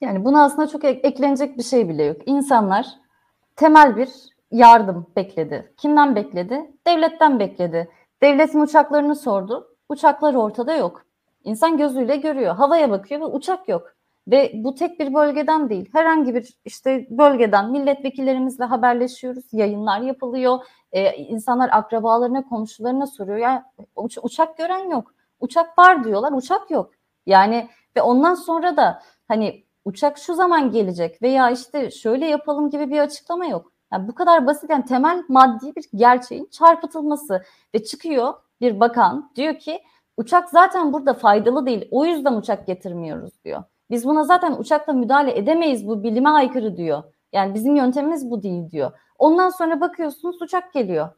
[0.00, 2.16] Yani buna aslında çok eklenecek bir şey bile yok.
[2.26, 2.86] İnsanlar
[3.56, 4.08] temel bir
[4.50, 5.72] yardım bekledi.
[5.76, 6.70] Kimden bekledi?
[6.86, 7.88] Devletten bekledi.
[8.22, 9.76] Devletin uçaklarını sordu.
[9.88, 11.04] Uçaklar ortada yok.
[11.44, 12.54] İnsan gözüyle görüyor.
[12.54, 13.93] Havaya bakıyor ve uçak yok.
[14.28, 15.88] Ve bu tek bir bölgeden değil.
[15.92, 19.44] Herhangi bir işte bölgeden milletvekillerimizle haberleşiyoruz.
[19.52, 20.58] Yayınlar yapılıyor.
[20.92, 23.38] Ee, insanlar akrabalarına, komşularına soruyor.
[23.38, 25.14] Ya uç, uçak gören yok.
[25.40, 26.32] Uçak var diyorlar.
[26.32, 26.90] Uçak yok.
[27.26, 32.90] Yani ve ondan sonra da hani uçak şu zaman gelecek veya işte şöyle yapalım gibi
[32.90, 33.72] bir açıklama yok.
[33.92, 39.58] Yani bu kadar basit yani temel maddi bir gerçeğin çarpıtılması ve çıkıyor bir bakan diyor
[39.58, 39.82] ki
[40.16, 41.88] uçak zaten burada faydalı değil.
[41.90, 43.62] O yüzden uçak getirmiyoruz diyor.
[43.90, 47.02] Biz buna zaten uçakla müdahale edemeyiz bu bilime aykırı diyor.
[47.32, 48.92] Yani bizim yöntemimiz bu değil diyor.
[49.18, 51.08] Ondan sonra bakıyorsunuz uçak geliyor.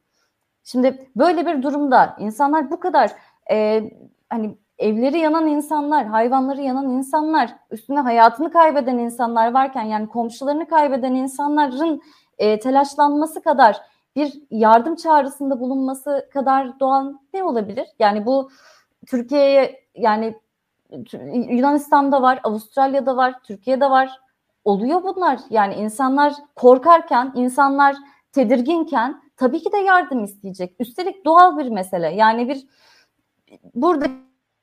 [0.64, 3.12] Şimdi böyle bir durumda insanlar bu kadar
[3.50, 3.90] e,
[4.28, 11.14] hani evleri yanan insanlar, hayvanları yanan insanlar, üstüne hayatını kaybeden insanlar varken yani komşularını kaybeden
[11.14, 12.02] insanların
[12.38, 13.80] e, telaşlanması kadar
[14.16, 17.86] bir yardım çağrısında bulunması kadar doğal ne olabilir?
[17.98, 18.50] Yani bu
[19.06, 20.34] Türkiye'ye yani
[21.50, 24.20] Yunanistan'da var, Avustralya'da var, Türkiye'de var.
[24.64, 25.40] Oluyor bunlar.
[25.50, 27.96] Yani insanlar korkarken, insanlar
[28.32, 30.76] tedirginken tabii ki de yardım isteyecek.
[30.78, 32.14] Üstelik doğal bir mesele.
[32.14, 32.66] Yani bir
[33.74, 34.06] burada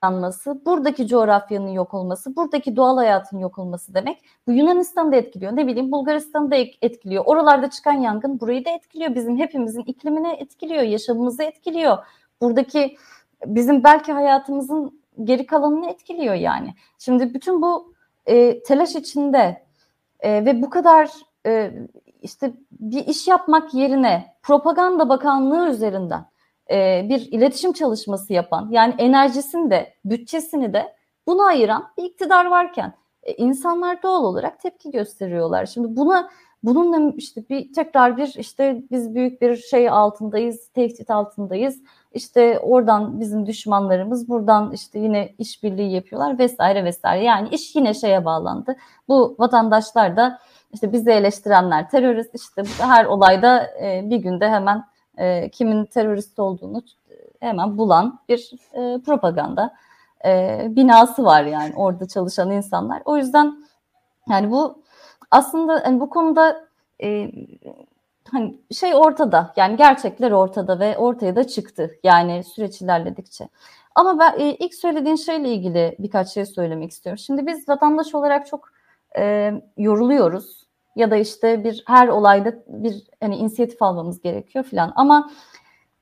[0.04, 4.26] yanması, buradaki coğrafyanın yok olması, buradaki doğal hayatın yok olması demek.
[4.48, 5.56] Bu Yunanistan'ı da etkiliyor.
[5.56, 7.24] Ne bileyim Bulgaristan'ı da etkiliyor.
[7.26, 9.16] Oralarda çıkan yangın burayı da etkiliyor.
[9.16, 11.98] Bizim hepimizin iklimini etkiliyor, yaşamımızı etkiliyor.
[12.42, 12.98] Buradaki
[13.46, 16.74] bizim belki hayatımızın geri kalanını etkiliyor yani.
[17.00, 17.94] Şimdi bütün bu
[18.26, 19.64] e, telaş içinde
[20.20, 21.10] e, ve bu kadar
[21.46, 21.72] e,
[22.22, 26.26] işte bir iş yapmak yerine propaganda bakanlığı üzerinden
[26.72, 30.96] e, bir iletişim çalışması yapan yani enerjisini de bütçesini de
[31.28, 35.66] buna ayıran bir iktidar varken e, insanlar doğal olarak tepki gösteriyorlar.
[35.66, 36.30] Şimdi buna
[36.64, 41.82] bununla işte bir tekrar bir işte biz büyük bir şey altındayız, tehdit altındayız.
[42.14, 47.24] İşte oradan bizim düşmanlarımız buradan işte yine işbirliği yapıyorlar vesaire vesaire.
[47.24, 48.76] Yani iş yine şeye bağlandı.
[49.08, 50.40] Bu vatandaşlar da
[50.74, 54.84] işte bizi eleştirenler terörist işte her olayda e, bir günde hemen
[55.18, 56.84] e, kimin terörist olduğunu
[57.40, 59.74] hemen bulan bir e, propaganda
[60.26, 63.02] e, binası var yani orada çalışan insanlar.
[63.06, 63.58] O yüzden
[64.30, 64.84] yani bu
[65.32, 66.66] aslında yani bu konuda
[67.04, 67.32] e,
[68.32, 73.50] hani şey ortada yani gerçekler ortada ve ortaya da çıktı yani süreç ilerledikçe.
[73.96, 77.18] Ama ben e, ilk söylediğin şeyle ilgili birkaç şey söylemek istiyorum.
[77.18, 78.70] Şimdi biz vatandaş olarak çok
[79.18, 80.64] e, yoruluyoruz
[80.96, 84.94] ya da işte bir her olayda bir hani inisiyatif almamız gerekiyor filan.
[84.96, 85.32] Ama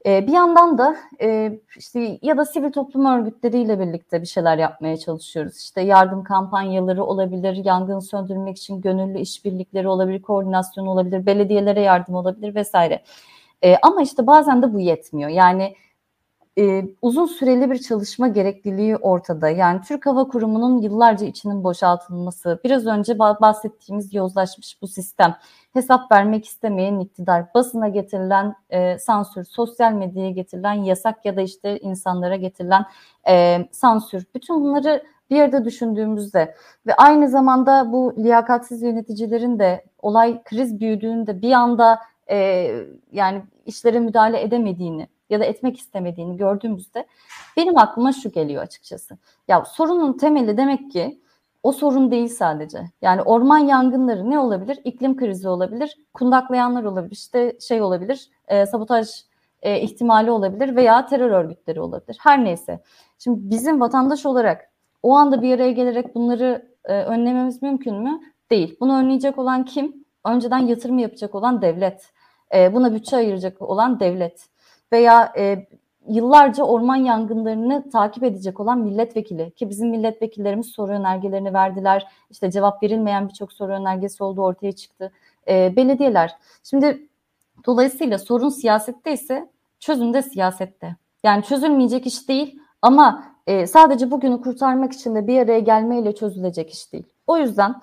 [0.06, 4.98] e, bir yandan da e, işte ya da sivil toplum örgütleriyle birlikte bir şeyler yapmaya
[4.98, 5.58] çalışıyoruz.
[5.58, 12.56] İşte yardım kampanyaları olabilir, yangın söndürmek için gönüllü işbirlikleri olabilir, koordinasyon olabilir, belediyelere yardım olabilir
[12.56, 13.04] vesaire.
[13.64, 15.30] E, ama işte bazen de bu yetmiyor.
[15.30, 15.76] Yani
[16.58, 19.50] e, uzun süreli bir çalışma gerekliliği ortada.
[19.50, 25.36] Yani Türk Hava Kurumu'nun yıllarca içinin boşaltılması, biraz önce bahsettiğimiz yozlaşmış bu sistem,
[25.74, 31.80] hesap vermek istemeyen iktidar, basına getirilen e, sansür, sosyal medyaya getirilen yasak ya da işte
[31.80, 32.86] insanlara getirilen
[33.28, 36.56] e, sansür, bütün bunları bir yerde düşündüğümüzde
[36.88, 42.68] ve aynı zamanda bu liyakatsiz yöneticilerin de olay kriz büyüdüğünde bir anda e,
[43.12, 47.06] yani işlere müdahale edemediğini ya da etmek istemediğini gördüğümüzde
[47.58, 49.18] benim aklıma şu geliyor açıkçası.
[49.48, 51.22] Ya sorunun temeli demek ki
[51.64, 52.80] o sorun değil sadece.
[53.02, 54.80] Yani orman yangınları ne olabilir?
[54.84, 59.10] İklim krizi olabilir, kundaklayanlar olabilir, işte şey olabilir, e, sabotaj
[59.62, 62.18] e, ihtimali olabilir veya terör örgütleri olabilir.
[62.22, 62.84] Her neyse.
[63.20, 64.72] Şimdi bizim vatandaş olarak
[65.04, 68.20] o anda bir araya gelerek bunları e, önlememiz mümkün mü?
[68.52, 68.78] Değil.
[68.80, 70.06] Bunu önleyecek olan kim?
[70.26, 72.12] Önceden yatırım yapacak olan devlet.
[72.56, 74.51] E, buna bütçe ayıracak olan devlet
[74.94, 75.68] veya e,
[76.08, 82.08] yıllarca orman yangınlarını takip edecek olan milletvekili ki bizim milletvekillerimiz soru önergelerini verdiler.
[82.30, 85.12] İşte cevap verilmeyen birçok soru önergesi olduğu ortaya çıktı.
[85.48, 86.36] E, belediyeler.
[86.64, 87.08] Şimdi
[87.66, 89.50] dolayısıyla sorun siyasette ise
[89.80, 90.96] çözüm de siyasette.
[91.24, 96.74] Yani çözülmeyecek iş değil ama e, sadece bugünü kurtarmak için de bir araya gelmeyle çözülecek
[96.74, 97.08] iş değil.
[97.28, 97.76] O yüzden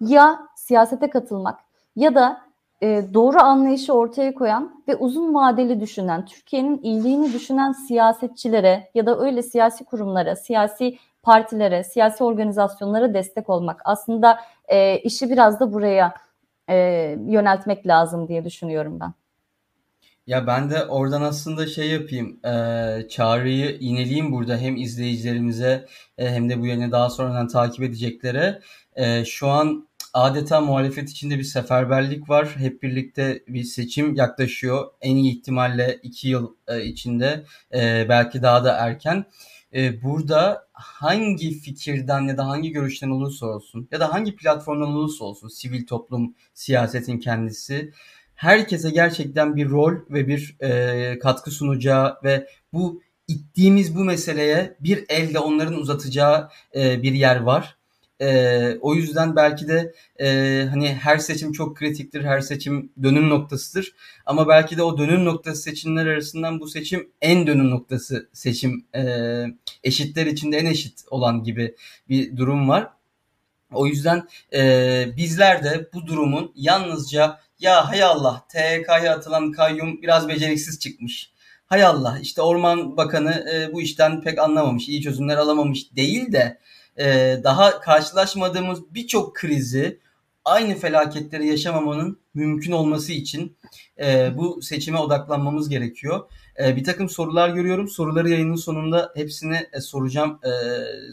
[0.00, 1.60] ya siyasete katılmak
[1.96, 2.45] ya da
[2.82, 9.18] e, doğru anlayışı ortaya koyan ve uzun vadeli düşünen, Türkiye'nin iyiliğini düşünen siyasetçilere ya da
[9.20, 13.80] öyle siyasi kurumlara, siyasi partilere, siyasi organizasyonlara destek olmak.
[13.84, 16.14] Aslında e, işi biraz da buraya
[16.70, 16.76] e,
[17.26, 19.12] yöneltmek lazım diye düşünüyorum ben.
[20.26, 25.86] Ya ben de oradan aslında şey yapayım, e, çağrıyı ineleyeyim burada hem izleyicilerimize
[26.18, 28.60] e, hem de bu yayını daha sonradan takip edeceklere.
[28.96, 32.56] E, şu an adeta muhalefet içinde bir seferberlik var.
[32.56, 34.86] Hep birlikte bir seçim yaklaşıyor.
[35.00, 39.24] En iyi ihtimalle iki yıl e, içinde e, belki daha da erken.
[39.74, 45.24] E, burada hangi fikirden ya da hangi görüşten olursa olsun ya da hangi platformdan olursa
[45.24, 47.92] olsun sivil toplum, siyasetin kendisi
[48.34, 50.56] herkese gerçekten bir rol ve bir
[51.18, 57.76] katkı sunacağı ve bu ittiğimiz bu meseleye bir elde onların uzatacağı bir yer var.
[58.20, 60.26] E, o yüzden belki de e,
[60.70, 63.94] hani her seçim çok kritiktir, her seçim dönüm noktasıdır.
[64.26, 69.02] Ama belki de o dönüm noktası seçimler arasından bu seçim en dönüm noktası seçim e,
[69.84, 71.74] eşitler içinde en eşit olan gibi
[72.08, 72.88] bir durum var.
[73.72, 80.28] O yüzden e, bizler de bu durumun yalnızca ya hay Allah THK'ya atılan kayyum biraz
[80.28, 81.30] beceriksiz çıkmış.
[81.66, 86.58] Hay Allah işte Orman Bakanı e, bu işten pek anlamamış, iyi çözümler alamamış değil de
[86.98, 90.00] e, daha karşılaşmadığımız birçok krizi
[90.44, 93.56] aynı felaketleri yaşamamanın mümkün olması için
[94.00, 96.30] e, bu seçime odaklanmamız gerekiyor.
[96.58, 97.88] E, bir takım sorular görüyorum.
[97.88, 100.50] Soruları yayının sonunda hepsini e, soracağım e,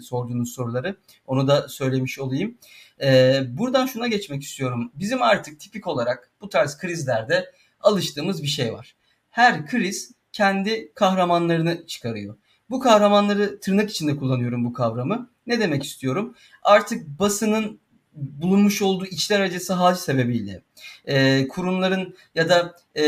[0.01, 0.95] sorduğunuz soruları.
[1.27, 2.57] Onu da söylemiş olayım.
[3.01, 4.91] E, buradan şuna geçmek istiyorum.
[4.95, 8.95] Bizim artık tipik olarak bu tarz krizlerde alıştığımız bir şey var.
[9.29, 12.35] Her kriz kendi kahramanlarını çıkarıyor.
[12.73, 15.29] Bu kahramanları tırnak içinde kullanıyorum bu kavramı.
[15.47, 16.35] Ne demek istiyorum?
[16.63, 17.79] Artık basının
[18.13, 20.61] bulunmuş olduğu içler acısı hal sebebiyle
[21.05, 23.03] e, kurumların ya da e,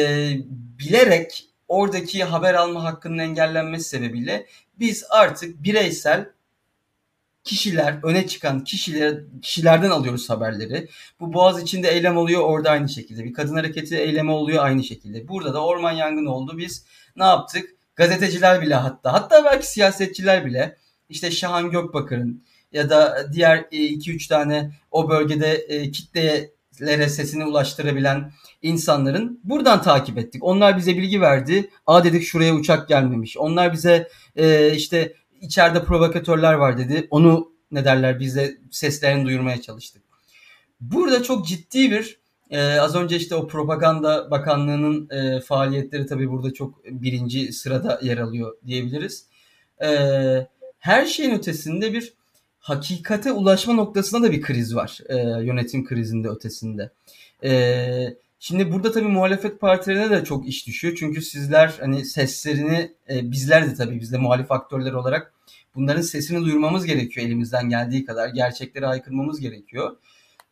[0.80, 4.45] bilerek oradaki haber alma hakkının engellenmesi sebebiyle
[4.80, 6.30] biz artık bireysel
[7.43, 10.88] kişiler, öne çıkan kişiler, kişilerden alıyoruz haberleri.
[11.19, 13.23] Bu Boğaz içinde eylem oluyor orada aynı şekilde.
[13.23, 15.28] Bir kadın hareketi eylemi oluyor aynı şekilde.
[15.28, 16.58] Burada da orman yangını oldu.
[16.58, 17.75] Biz ne yaptık?
[17.95, 20.77] Gazeteciler bile hatta hatta belki siyasetçiler bile
[21.10, 28.31] işte Şahan Gökbakar'ın ya da diğer 2-3 tane o bölgede e, kitlelere sesini ulaştırabilen
[28.62, 30.43] insanların buradan takip ettik.
[30.43, 31.69] Onlar bize bilgi verdi.
[31.88, 33.38] Aa dedik şuraya uçak gelmemiş.
[33.38, 37.08] Onlar bize e, işte içeride provokatörler var dedi.
[37.10, 40.01] Onu ne derler biz de seslerini duyurmaya çalıştık.
[40.81, 46.53] Burada çok ciddi bir e, az önce işte o propaganda bakanlığının e, faaliyetleri tabii burada
[46.53, 49.25] çok birinci sırada yer alıyor diyebiliriz.
[49.84, 49.89] E,
[50.79, 52.13] her şeyin ötesinde bir
[52.60, 56.91] hakikate ulaşma noktasında da bir kriz var e, yönetim krizinde ötesinde.
[57.43, 60.95] E, şimdi burada tabii muhalefet partilerine de çok iş düşüyor.
[60.99, 65.34] Çünkü sizler hani seslerini e, bizler de tabii biz de muhalif aktörler olarak
[65.75, 68.29] bunların sesini duyurmamız gerekiyor elimizden geldiği kadar.
[68.29, 69.97] Gerçekleri aykırmamız gerekiyor.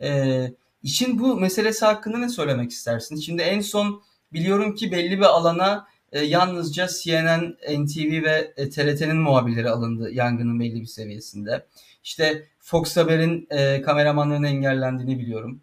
[0.02, 0.52] E,
[0.84, 3.16] işin bu meselesi hakkında ne söylemek istersin?
[3.16, 9.18] Şimdi en son biliyorum ki belli bir alana e, yalnızca CNN, NTV ve e, TRT'nin
[9.18, 11.66] muhabirleri alındı yangının belli bir seviyesinde.
[12.04, 15.62] İşte Fox Haber'in e, kameramanlarının engellendiğini biliyorum.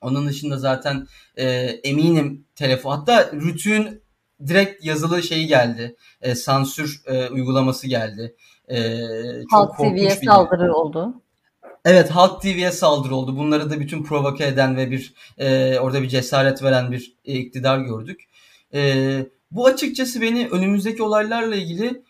[0.00, 1.46] Onun dışında zaten e,
[1.84, 4.02] eminim telefon hatta Rütü'nün
[4.46, 5.96] direkt yazılı şeyi geldi.
[6.22, 8.36] E, sansür e, uygulaması geldi.
[8.68, 8.98] E,
[9.50, 11.22] çok Halk TV'ye saldırı oldu.
[11.84, 13.36] Evet Halk TV'ye saldırı oldu.
[13.36, 17.78] Bunları da bütün provoke eden ve bir e, orada bir cesaret veren bir e, iktidar
[17.78, 18.28] gördük.
[18.74, 22.02] E, bu açıkçası beni önümüzdeki olaylarla ilgili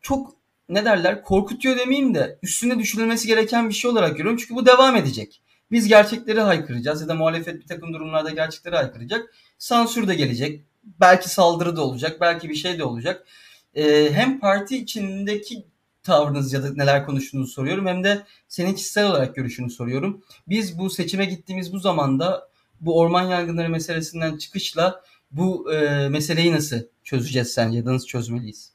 [0.00, 0.36] çok
[0.68, 4.38] ne derler korkutuyor demeyeyim de üstüne düşünülmesi gereken bir şey olarak görüyorum.
[4.40, 5.42] Çünkü bu devam edecek.
[5.70, 9.34] Biz gerçekleri haykıracağız ya da muhalefet bir takım durumlarda gerçekleri haykıracak.
[9.58, 10.64] Sansür de gelecek.
[10.84, 12.20] Belki saldırı da olacak.
[12.20, 13.26] Belki bir şey de olacak.
[13.74, 15.66] Ee, hem parti içindeki
[16.06, 20.22] tavrınız ya da neler konuştuğunuzu soruyorum hem de senin kişisel olarak görüşünü soruyorum.
[20.48, 22.48] Biz bu seçime gittiğimiz bu zamanda
[22.80, 27.84] bu orman yangınları meselesinden çıkışla bu e, meseleyi nasıl çözeceğiz sence?
[27.84, 28.72] Nasıl çözmeliyiz?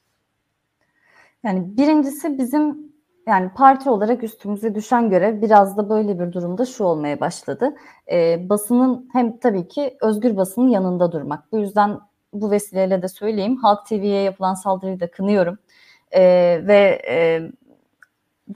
[1.44, 2.92] Yani birincisi bizim
[3.26, 7.74] yani parti olarak üstümüze düşen görev biraz da böyle bir durumda şu olmaya başladı.
[8.12, 11.52] E, basının hem tabii ki özgür basının yanında durmak.
[11.52, 12.00] Bu yüzden
[12.32, 13.56] bu vesileyle de söyleyeyim.
[13.56, 15.58] Halk TV'ye yapılan saldırıyı da kınıyorum.
[16.14, 16.22] E,
[16.66, 17.16] ve e,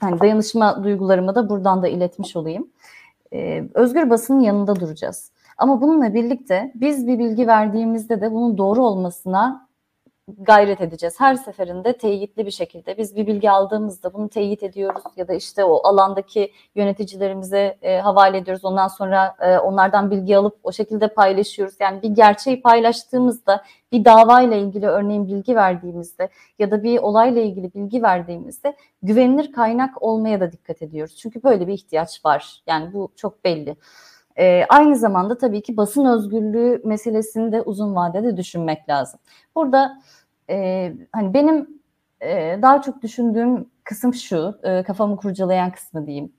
[0.01, 2.67] yani dayanışma duygularımı da buradan da iletmiş olayım.
[3.33, 5.31] E, özgür basının yanında duracağız.
[5.57, 9.66] Ama bununla birlikte biz bir bilgi verdiğimizde de bunun doğru olmasına
[10.27, 11.19] gayret edeceğiz.
[11.19, 15.63] Her seferinde teyitli bir şekilde biz bir bilgi aldığımızda bunu teyit ediyoruz ya da işte
[15.63, 18.65] o alandaki yöneticilerimize e, havale ediyoruz.
[18.65, 21.75] Ondan sonra e, onlardan bilgi alıp o şekilde paylaşıyoruz.
[21.79, 27.73] Yani bir gerçeği paylaştığımızda bir davayla ilgili örneğin bilgi verdiğimizde ya da bir olayla ilgili
[27.73, 31.15] bilgi verdiğimizde güvenilir kaynak olmaya da dikkat ediyoruz.
[31.15, 32.61] Çünkü böyle bir ihtiyaç var.
[32.67, 33.75] Yani bu çok belli.
[34.39, 39.19] E, aynı zamanda tabii ki basın özgürlüğü meselesini de uzun vadede düşünmek lazım.
[39.55, 40.01] Burada
[40.49, 41.81] e, hani benim
[42.21, 46.33] e, daha çok düşündüğüm kısım şu, e, kafamı kurcalayan kısmı diyeyim.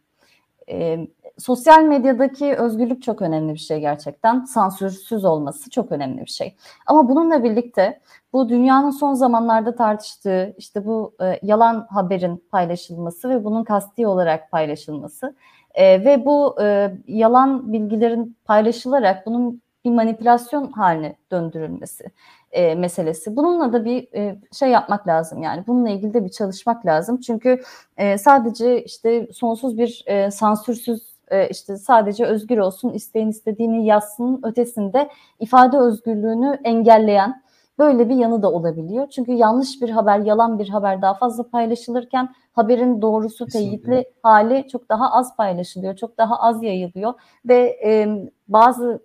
[0.71, 1.09] E,
[1.39, 4.45] sosyal medyadaki özgürlük çok önemli bir şey gerçekten.
[4.45, 6.57] Sansürsüz olması çok önemli bir şey.
[6.87, 8.01] Ama bununla birlikte
[8.33, 14.51] bu dünyanın son zamanlarda tartıştığı işte bu e, yalan haberin paylaşılması ve bunun kasti olarak
[14.51, 15.35] paylaşılması
[15.79, 22.05] e, ve bu e, yalan bilgilerin paylaşılarak bunun bir manipülasyon haline döndürülmesi
[22.53, 23.37] e, meselesi.
[23.37, 27.21] Bununla da bir e, şey yapmak lazım yani bununla ilgili de bir çalışmak lazım.
[27.21, 27.61] Çünkü
[27.97, 34.41] e, sadece işte sonsuz bir e, sansürsüz e, işte sadece özgür olsun isteyen istediğini yazsın
[34.45, 35.09] ötesinde
[35.41, 37.43] ifade özgürlüğünü engelleyen
[37.79, 39.09] böyle bir yanı da olabiliyor.
[39.09, 44.89] Çünkü yanlış bir haber, yalan bir haber daha fazla paylaşılırken haberin doğrusu teyitli hali çok
[44.89, 47.15] daha az paylaşılıyor, çok daha az yayılıyor
[47.45, 49.03] ve e, bazı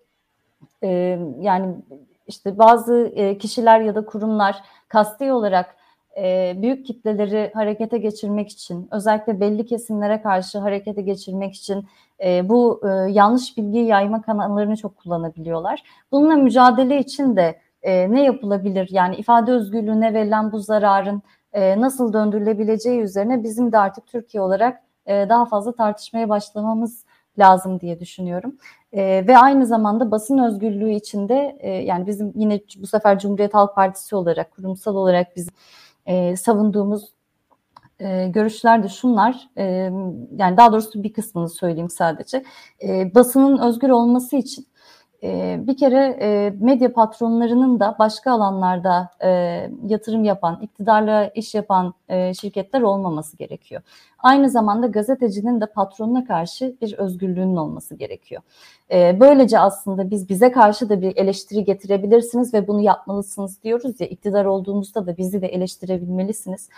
[0.84, 1.76] e, yani
[2.28, 5.76] işte bazı e, kişiler ya da kurumlar kasti olarak
[6.18, 11.86] e, büyük kitleleri harekete geçirmek için, özellikle belli kesimlere karşı harekete geçirmek için
[12.24, 15.84] e, bu e, yanlış bilgi yayma kanallarını çok kullanabiliyorlar.
[16.12, 18.88] Bununla mücadele için de e, ne yapılabilir?
[18.92, 21.22] Yani ifade özgürlüğüne verilen bu zararın
[21.54, 27.06] e, nasıl döndürülebileceği üzerine bizim de artık Türkiye olarak e, daha fazla tartışmaya başlamamız
[27.40, 28.58] lazım diye düşünüyorum.
[28.94, 33.76] E, ve aynı zamanda basın özgürlüğü içinde e, yani bizim yine bu sefer Cumhuriyet Halk
[33.76, 35.50] Partisi olarak kurumsal olarak biz
[36.06, 37.14] e, savunduğumuz
[38.00, 39.50] e, görüşler de şunlar.
[39.58, 39.64] E,
[40.36, 42.44] yani daha doğrusu bir kısmını söyleyeyim sadece.
[42.84, 44.68] E, basının özgür olması için
[45.24, 49.30] ee, bir kere e, medya patronlarının da başka alanlarda e,
[49.88, 53.82] yatırım yapan, iktidarla iş yapan e, şirketler olmaması gerekiyor.
[54.20, 58.42] Aynı zamanda gazetecinin de patronuna karşı bir özgürlüğünün olması gerekiyor.
[59.20, 64.46] Böylece aslında biz bize karşı da bir eleştiri getirebilirsiniz ve bunu yapmalısınız diyoruz ya iktidar
[64.46, 66.70] olduğumuzda da bizi de eleştirebilmelisiniz.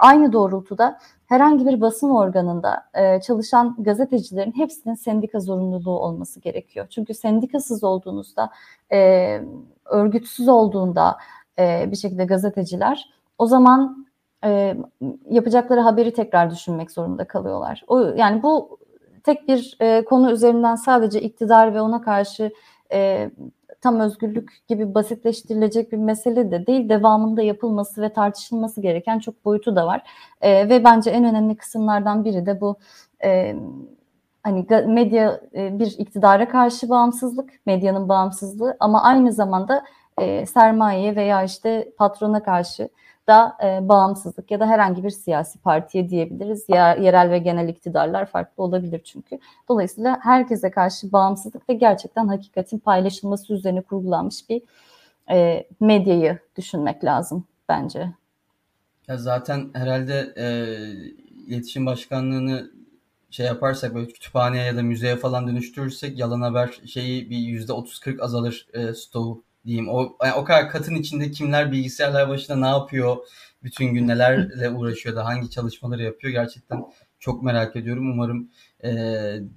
[0.00, 0.98] Aynı doğrultuda
[1.34, 6.86] herhangi bir basın organında e, çalışan gazetecilerin hepsinin sendika zorunluluğu olması gerekiyor.
[6.90, 8.50] Çünkü sendikasız olduğunuzda,
[8.92, 9.40] e,
[9.84, 11.16] örgütsüz olduğunda
[11.58, 14.06] e, bir şekilde gazeteciler o zaman
[14.44, 14.76] e,
[15.30, 17.84] yapacakları haberi tekrar düşünmek zorunda kalıyorlar.
[17.86, 18.78] O yani bu
[19.24, 22.52] tek bir e, konu üzerinden sadece iktidar ve ona karşı
[22.92, 23.30] e,
[23.84, 26.88] tam özgürlük gibi basitleştirilecek bir mesele de değil.
[26.88, 30.02] Devamında yapılması ve tartışılması gereken çok boyutu da var.
[30.40, 32.76] E, ve bence en önemli kısımlardan biri de bu
[33.24, 33.56] e,
[34.42, 39.84] hani medya e, bir iktidara karşı bağımsızlık, medyanın bağımsızlığı ama aynı zamanda
[40.18, 42.88] e, sermayeye veya işte patrona karşı
[43.28, 46.64] da e, bağımsızlık ya da herhangi bir siyasi partiye diyebiliriz.
[46.68, 49.38] Ya, yerel ve genel iktidarlar farklı olabilir çünkü.
[49.68, 54.62] Dolayısıyla herkese karşı bağımsızlık ve gerçekten hakikatin paylaşılması üzerine kurgulanmış bir
[55.30, 58.10] e, medyayı düşünmek lazım bence.
[59.08, 60.46] Ya zaten herhalde e,
[61.46, 62.70] iletişim başkanlığını
[63.30, 68.22] şey yaparsak böyle kütüphaneye ya da müzeye falan dönüştürürsek yalan haber şeyi bir yüzde 30-40
[68.22, 69.88] azalır e, stoğu diyeyim.
[69.88, 73.16] O, yani o kadar katın içinde kimler bilgisayarlar başında ne yapıyor,
[73.62, 76.84] bütün gün nelerle uğraşıyor da hangi çalışmaları yapıyor gerçekten
[77.18, 78.10] çok merak ediyorum.
[78.12, 78.50] Umarım
[78.84, 78.90] e,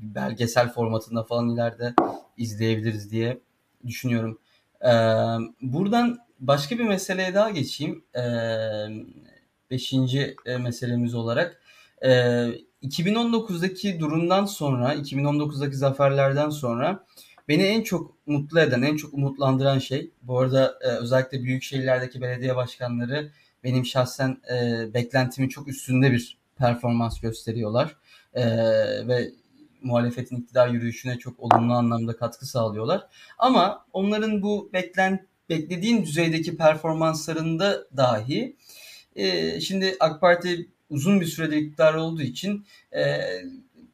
[0.02, 1.94] belgesel formatında falan ileride
[2.38, 3.40] izleyebiliriz diye
[3.88, 4.40] düşünüyorum.
[4.82, 4.92] E,
[5.62, 8.04] buradan başka bir meseleye daha geçeyim.
[8.16, 8.24] E,
[9.72, 11.62] beşinci e, meselemiz olarak.
[12.02, 12.10] E,
[12.84, 17.06] 2019'daki durumdan sonra, 2019'daki zaferlerden sonra
[17.48, 22.22] Beni en çok mutlu eden, en çok umutlandıran şey, bu arada e, özellikle büyük şehirlerdeki
[22.22, 23.32] belediye başkanları
[23.64, 27.96] benim şahsen e, beklentimin çok üstünde bir performans gösteriyorlar.
[28.34, 28.44] E,
[29.08, 29.32] ve
[29.82, 33.08] muhalefetin iktidar yürüyüşüne çok olumlu anlamda katkı sağlıyorlar.
[33.38, 38.56] Ama onların bu beklen beklediğin düzeydeki performanslarında dahi
[39.16, 43.04] e, şimdi AK Parti uzun bir süredir iktidar olduğu için e,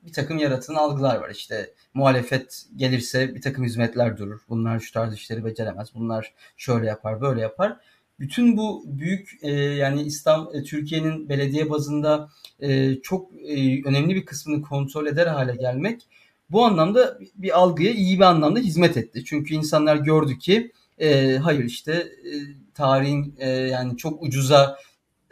[0.05, 1.29] bir takım yaratılan algılar var.
[1.29, 4.41] İşte muhalefet gelirse bir takım hizmetler durur.
[4.49, 5.95] Bunlar şu tarz işleri beceremez.
[5.95, 7.77] Bunlar şöyle yapar, böyle yapar.
[8.19, 14.25] Bütün bu büyük e, yani İslam e, Türkiye'nin belediye bazında e, çok e, önemli bir
[14.25, 16.07] kısmını kontrol eder hale gelmek
[16.49, 19.25] bu anlamda bir algıya iyi bir anlamda hizmet etti.
[19.25, 22.31] Çünkü insanlar gördü ki e, hayır işte e,
[22.73, 24.77] tarihin e, yani çok ucuza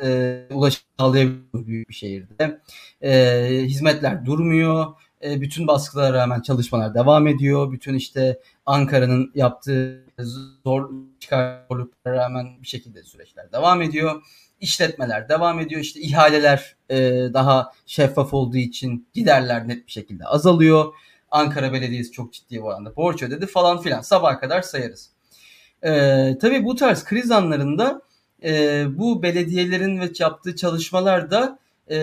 [0.04, 2.60] e, ulaşım sağlayabiliyor büyük bir şehirde.
[3.02, 3.12] E,
[3.66, 4.86] hizmetler durmuyor.
[5.24, 7.72] E, bütün baskılara rağmen çalışmalar devam ediyor.
[7.72, 10.06] Bütün işte Ankara'nın yaptığı
[10.64, 14.22] zor çıkarlıklara rağmen bir şekilde süreçler devam ediyor.
[14.60, 15.82] İşletmeler devam ediyor.
[15.82, 16.98] İşte ihaleler e,
[17.34, 20.94] daha şeffaf olduğu için giderler net bir şekilde azalıyor.
[21.32, 24.02] Ankara Belediyesi çok ciddi oranda borç ödedi falan filan.
[24.02, 25.10] Sabaha kadar sayarız.
[25.84, 25.92] E,
[26.42, 28.02] tabii bu tarz kriz anlarında
[28.44, 31.60] e, bu belediyelerin ve yaptığı çalışmalar da
[31.92, 31.98] e,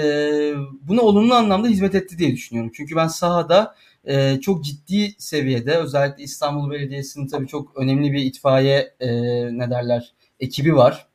[0.82, 2.72] buna olumlu anlamda hizmet etti diye düşünüyorum.
[2.74, 3.74] Çünkü ben sahada
[4.04, 9.08] e, çok ciddi seviyede özellikle İstanbul Belediyesi'nin tabii çok önemli bir itfaiye e,
[9.58, 11.06] ne derler ekibi var.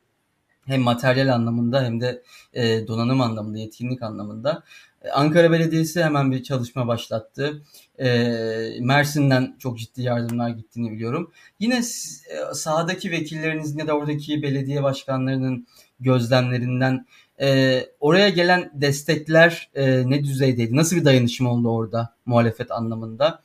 [0.66, 2.24] Hem materyal anlamında hem de
[2.54, 4.64] e, donanım anlamında, yetkinlik anlamında.
[5.12, 7.62] Ankara Belediyesi hemen bir çalışma başlattı.
[8.00, 8.08] E,
[8.82, 11.32] Mersin'den çok ciddi yardımlar gittiğini biliyorum.
[11.60, 15.68] Yine e, sahadaki vekillerinizin ya da oradaki belediye başkanlarının
[16.00, 17.06] gözlemlerinden
[17.42, 20.76] e, oraya gelen destekler e, ne düzeydeydi?
[20.76, 23.42] Nasıl bir dayanışma oldu orada muhalefet anlamında?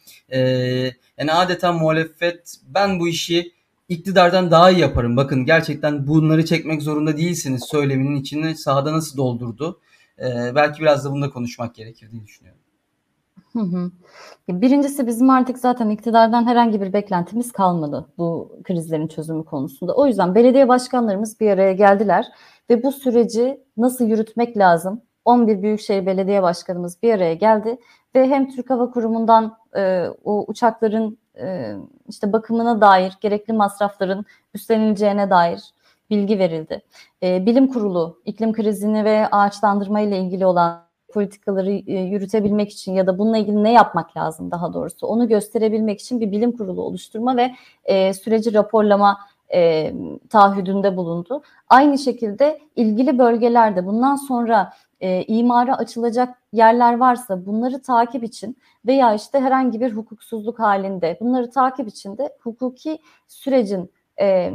[1.19, 3.53] Yani adeta muhalefet ben bu işi
[3.89, 5.17] iktidardan daha iyi yaparım.
[5.17, 9.81] Bakın gerçekten bunları çekmek zorunda değilsiniz söyleminin içini sahada nasıl doldurdu?
[10.23, 12.61] E, belki biraz da bunda konuşmak gerekir diye düşünüyorum.
[14.49, 19.95] Birincisi bizim artık zaten iktidardan herhangi bir beklentimiz kalmadı bu krizlerin çözümü konusunda.
[19.95, 22.27] O yüzden belediye başkanlarımız bir araya geldiler
[22.71, 25.03] ve bu süreci nasıl yürütmek lazım?
[25.25, 27.79] 11 Büyükşehir Belediye Başkanımız bir araya geldi
[28.15, 31.75] ve hem Türk Hava Kurumu'ndan e, o uçakların e,
[32.09, 35.61] işte bakımına dair gerekli masrafların üstlenileceğine dair
[36.11, 36.83] bilgi verildi.
[37.23, 43.07] E, Bilim Kurulu iklim krizini ve ağaçlandırma ile ilgili olan politikaları e, yürütebilmek için ya
[43.07, 47.37] da bununla ilgili ne yapmak lazım daha doğrusu onu gösterebilmek için bir bilim kurulu oluşturma
[47.37, 47.55] ve
[47.85, 49.19] e, süreci raporlama
[49.55, 49.93] e,
[50.31, 51.43] taahhüdünde bulundu.
[51.69, 58.57] Aynı şekilde ilgili bölgelerde bundan sonra e, imara açılacak yerler varsa bunları takip için
[58.87, 62.99] veya işte herhangi bir hukuksuzluk halinde bunları takip için de hukuki
[63.29, 63.91] sürecin
[64.21, 64.53] e,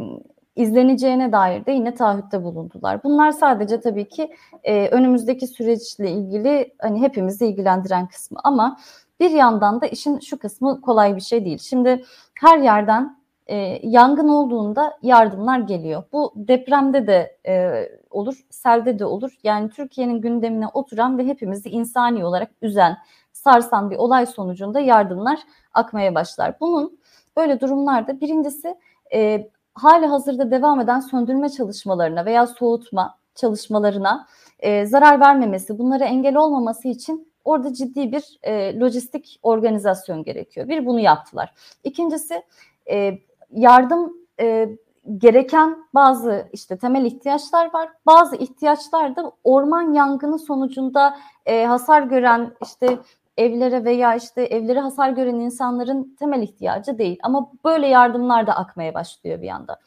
[0.56, 3.04] izleneceğine dair de yine taahhütte bulundular.
[3.04, 4.34] Bunlar sadece tabii ki
[4.64, 8.78] e, önümüzdeki süreçle ilgili hani hepimizi ilgilendiren kısmı ama
[9.20, 11.58] bir yandan da işin şu kısmı kolay bir şey değil.
[11.58, 12.04] Şimdi
[12.41, 16.04] her yerden e, yangın olduğunda yardımlar geliyor.
[16.14, 17.72] Bu depremde de e,
[18.10, 19.38] olur, selde de olur.
[19.43, 22.97] Yani Türkiye'nin gündemine oturan ve hepimizi insani olarak üzen,
[23.34, 25.39] sarsan bir olay sonucunda yardımlar
[25.74, 26.56] akmaya başlar.
[26.60, 26.99] Bunun
[27.38, 28.76] böyle durumlarda birincisi
[29.14, 34.28] e, hali hazırda devam eden söndürme çalışmalarına veya soğutma çalışmalarına
[34.60, 40.68] e, zarar vermemesi, bunlara engel olmaması için orada ciddi bir e, lojistik organizasyon gerekiyor.
[40.68, 41.54] Bir bunu yaptılar.
[41.84, 42.44] İkincisi
[42.92, 43.20] e,
[43.52, 44.70] yardım e,
[45.18, 47.90] gereken bazı işte temel ihtiyaçlar var.
[48.06, 52.98] Bazı ihtiyaçlar da orman yangını sonucunda e, hasar gören işte
[53.38, 57.20] evlere veya işte evlere hasar gören insanların temel ihtiyacı değil.
[57.24, 59.80] Ama böyle yardımlar da akmaya başlıyor bir anda.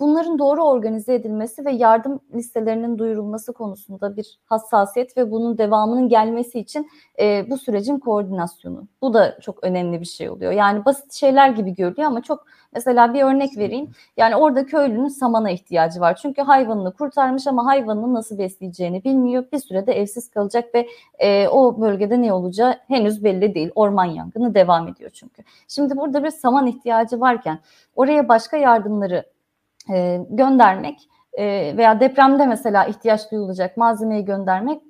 [0.00, 6.58] Bunların doğru organize edilmesi ve yardım listelerinin duyurulması konusunda bir hassasiyet ve bunun devamının gelmesi
[6.58, 6.90] için
[7.50, 8.86] bu sürecin koordinasyonu.
[9.02, 10.52] Bu da çok önemli bir şey oluyor.
[10.52, 13.90] Yani basit şeyler gibi görülüyor ama çok mesela bir örnek vereyim.
[14.16, 16.14] Yani orada köylünün samana ihtiyacı var.
[16.14, 19.44] Çünkü hayvanını kurtarmış ama hayvanını nasıl besleyeceğini bilmiyor.
[19.52, 20.86] Bir sürede evsiz kalacak ve
[21.48, 23.70] o bölgede ne olacağı henüz belli değil.
[23.74, 25.42] Orman yangını devam ediyor çünkü.
[25.68, 27.58] Şimdi burada bir saman ihtiyacı varken
[27.96, 29.24] oraya başka yardımları
[29.90, 34.82] e, göndermek e, veya depremde mesela ihtiyaç duyulacak malzemeyi göndermek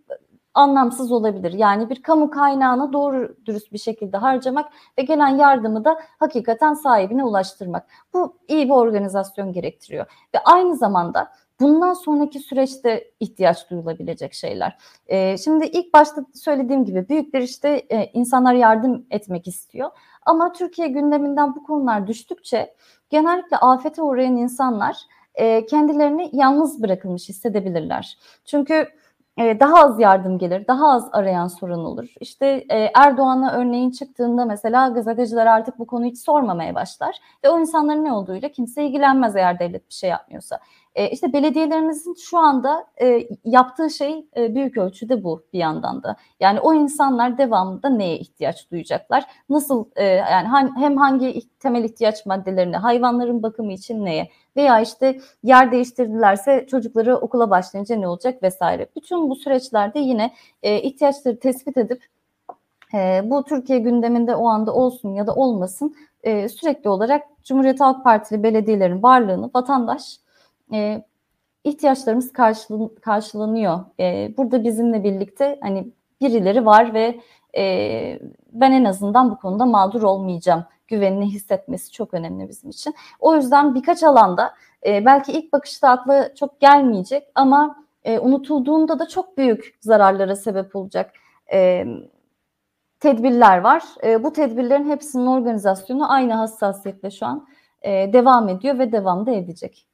[0.59, 1.53] anlamsız olabilir.
[1.53, 7.25] Yani bir kamu kaynağını doğru dürüst bir şekilde harcamak ve gelen yardımı da hakikaten sahibine
[7.25, 7.87] ulaştırmak.
[8.15, 10.07] Bu iyi bir organizasyon gerektiriyor.
[10.35, 14.79] Ve aynı zamanda bundan sonraki süreçte ihtiyaç duyulabilecek şeyler.
[15.07, 19.91] Ee, şimdi ilk başta söylediğim gibi büyükler işte e, insanlar yardım etmek istiyor.
[20.29, 22.75] Ama Türkiye gündeminden bu konular düştükçe
[23.11, 24.97] genellikle afete uğrayan insanlar
[25.35, 28.19] e, kendilerini yalnız bırakılmış hissedebilirler.
[28.45, 28.89] Çünkü
[29.39, 32.15] e, daha az yardım gelir, daha az arayan sorun olur.
[32.21, 37.61] İşte e, Erdoğan'a örneğin çıktığında mesela gazeteciler artık bu konuyu hiç sormamaya başlar ve o
[37.61, 40.61] insanların ne olduğuyla kimse ilgilenmez eğer devlet bir şey yapmıyorsa.
[40.99, 46.17] E, işte belediyelerimizin şu anda e, yaptığı şey e, büyük ölçüde bu bir yandan da.
[46.41, 49.25] Yani o insanlar devamında neye ihtiyaç duyacaklar?
[49.49, 54.29] Nasıl e, yani hem hangi temel ihtiyaç maddelerine, hayvanların bakımı için neye?
[54.57, 58.87] Veya işte yer değiştirdilerse çocukları okula başlayınca ne olacak vesaire.
[58.97, 62.03] Bütün bu süreçlerde yine e, ihtiyaçları tespit edip
[62.95, 68.05] e, bu Türkiye gündeminde o anda olsun ya da olmasın e, sürekli olarak Cumhuriyet Halk
[68.05, 70.19] Partili belediyelerin varlığını vatandaş
[70.73, 71.05] e,
[71.65, 73.81] ihtiyaçlarımız karşılan, karşılanıyor.
[74.01, 77.21] E, burada bizimle birlikte hani birileri var ve
[77.57, 78.19] e,
[78.53, 82.95] ben en azından bu konuda mağdur olmayacağım güvenini hissetmesi çok önemli bizim için.
[83.21, 84.55] O yüzden birkaç alanda
[84.87, 90.77] e, belki ilk bakışta akla çok gelmeyecek ama e, unutulduğunda da çok büyük zararlara sebep
[90.77, 91.13] olacak
[91.53, 91.85] e,
[93.01, 93.83] tedbirler var.
[94.05, 97.49] E, bu tedbirlerin hepsinin organizasyonu aynı hassasiyetle şu an
[97.83, 99.88] e, devam ediyor ve devam da edecek.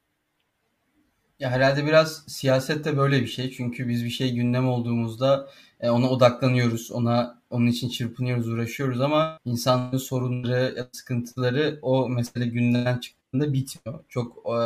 [1.39, 3.51] Ya herhalde biraz siyaset de böyle bir şey.
[3.51, 6.91] Çünkü biz bir şey gündem olduğumuzda e, ona odaklanıyoruz.
[6.91, 13.99] Ona onun için çırpınıyoruz, uğraşıyoruz ama insanların sorunları, sıkıntıları o mesele gündemden çıktığında bitmiyor.
[14.09, 14.57] Çok e,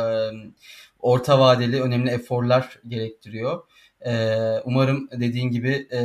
[1.00, 3.62] orta vadeli önemli eforlar gerektiriyor.
[4.06, 6.00] Ee, umarım dediğin gibi e,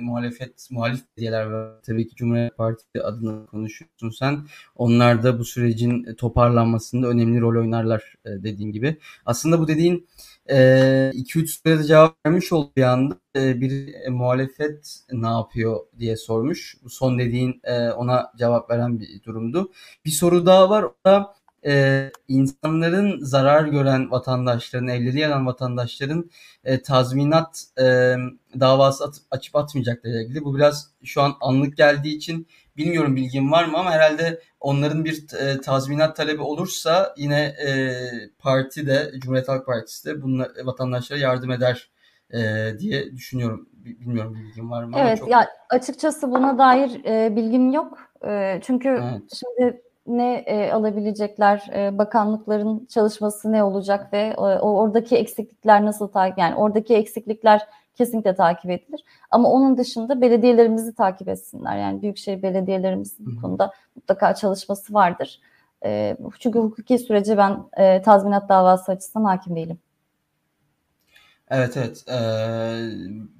[0.00, 1.82] muhalefet, muhalif belediyeler var.
[1.82, 4.46] Tabii ki Cumhuriyet Partisi adına konuşuyorsun sen.
[4.76, 8.96] Onlar da bu sürecin toparlanmasında önemli rol oynarlar e, dediğin gibi.
[9.26, 10.08] Aslında bu dediğin
[10.48, 13.16] 2-3 e, sürede cevap vermiş oldu bir anda.
[13.36, 16.76] E, bir e, muhalefet ne yapıyor diye sormuş.
[16.84, 19.72] Bu son dediğin e, ona cevap veren bir durumdu.
[20.04, 20.82] Bir soru daha var.
[20.82, 21.34] O da
[21.66, 26.30] e, insanların zarar gören vatandaşların, evleri yanan vatandaşların
[26.64, 28.14] e, tazminat e,
[28.60, 30.44] davası at, açıp atmayacaklarıyla ilgili.
[30.44, 32.46] Bu biraz şu an anlık geldiği için
[32.76, 37.70] bilmiyorum bilgim var mı ama herhalde onların bir e, tazminat talebi olursa yine e,
[38.38, 41.90] parti de Cumhuriyet Halk Partisi de bunlar, vatandaşlara yardım eder
[42.30, 42.38] e,
[42.78, 43.68] diye düşünüyorum.
[43.72, 44.96] Bilmiyorum bilgim var mı?
[44.98, 45.30] Evet çok...
[45.30, 47.98] ya açıkçası buna dair e, bilgim yok.
[48.26, 49.22] E, çünkü evet.
[49.38, 56.38] şimdi ne e, alabilecekler, e, bakanlıkların çalışması ne olacak ve e, oradaki eksiklikler nasıl takip
[56.38, 57.62] yani oradaki eksiklikler
[57.94, 59.04] kesinlikle takip edilir.
[59.30, 61.76] Ama onun dışında belediyelerimizi takip etsinler.
[61.76, 65.40] Yani büyükşehir belediyelerimiz bu konuda mutlaka çalışması vardır.
[65.84, 69.78] E, çünkü hukuki sürece ben e, tazminat davası açısından hakim değilim.
[71.50, 72.04] Evet evet.
[72.08, 72.90] Ee,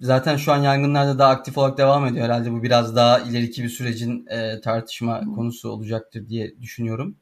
[0.01, 2.25] zaten şu an yangınlarda daha aktif olarak devam ediyor.
[2.25, 7.17] Herhalde bu biraz daha ileriki bir sürecin e, tartışma konusu olacaktır diye düşünüyorum.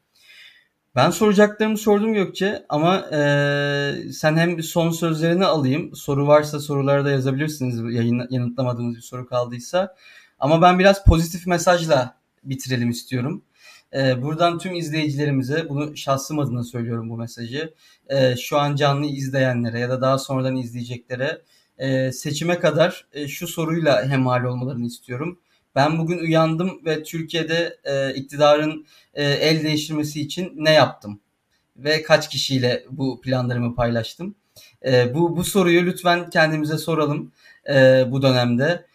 [0.94, 5.96] Ben soracaklarımı sordum Gökçe ama e, sen hem son sözlerini alayım.
[5.96, 9.94] Soru varsa soruları da yazabilirsiniz yayın, yanıtlamadığınız bir soru kaldıysa.
[10.38, 13.42] Ama ben biraz pozitif mesajla bitirelim istiyorum.
[13.94, 17.74] E, buradan tüm izleyicilerimize bunu şahsım adına söylüyorum bu mesajı.
[18.08, 21.42] E, şu an canlı izleyenlere ya da daha sonradan izleyeceklere
[21.78, 25.40] e, seçime kadar e, şu soruyla hemhal olmalarını istiyorum.
[25.74, 31.20] Ben bugün uyandım ve Türkiye'de e, iktidarın e, el değiştirmesi için ne yaptım?
[31.76, 34.34] Ve kaç kişiyle bu planlarımı paylaştım?
[35.14, 37.32] Bu, bu soruyu lütfen kendimize soralım
[38.06, 38.86] bu dönemde.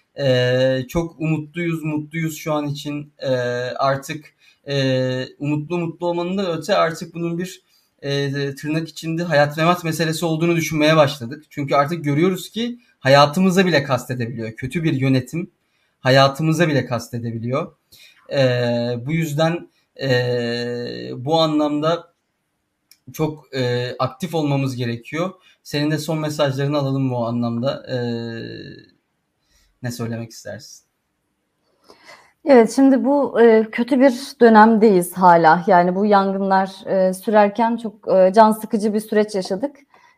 [0.87, 3.13] Çok umutluyuz, mutluyuz şu an için.
[3.17, 3.29] E,
[3.77, 4.33] artık
[4.67, 7.61] e, umutlu mutlu olmanın da öte artık bunun bir
[8.01, 11.45] e, tırnak içinde hayat memat meselesi olduğunu düşünmeye başladık.
[11.49, 14.51] Çünkü artık görüyoruz ki hayatımıza bile kastedebiliyor.
[14.51, 15.51] Kötü bir yönetim
[15.99, 17.75] hayatımıza bile kastedebiliyor.
[18.33, 18.39] E,
[19.05, 19.69] bu yüzden
[20.01, 20.09] e,
[21.17, 22.13] bu anlamda
[23.13, 25.31] çok e, aktif olmamız gerekiyor.
[25.63, 27.85] Senin de son mesajlarını alalım bu anlamda.
[27.87, 27.97] E,
[29.83, 30.90] ne söylemek istersin?
[32.45, 35.63] Evet, şimdi bu e, kötü bir dönemdeyiz hala.
[35.67, 39.75] Yani bu yangınlar e, sürerken çok e, can sıkıcı bir süreç yaşadık.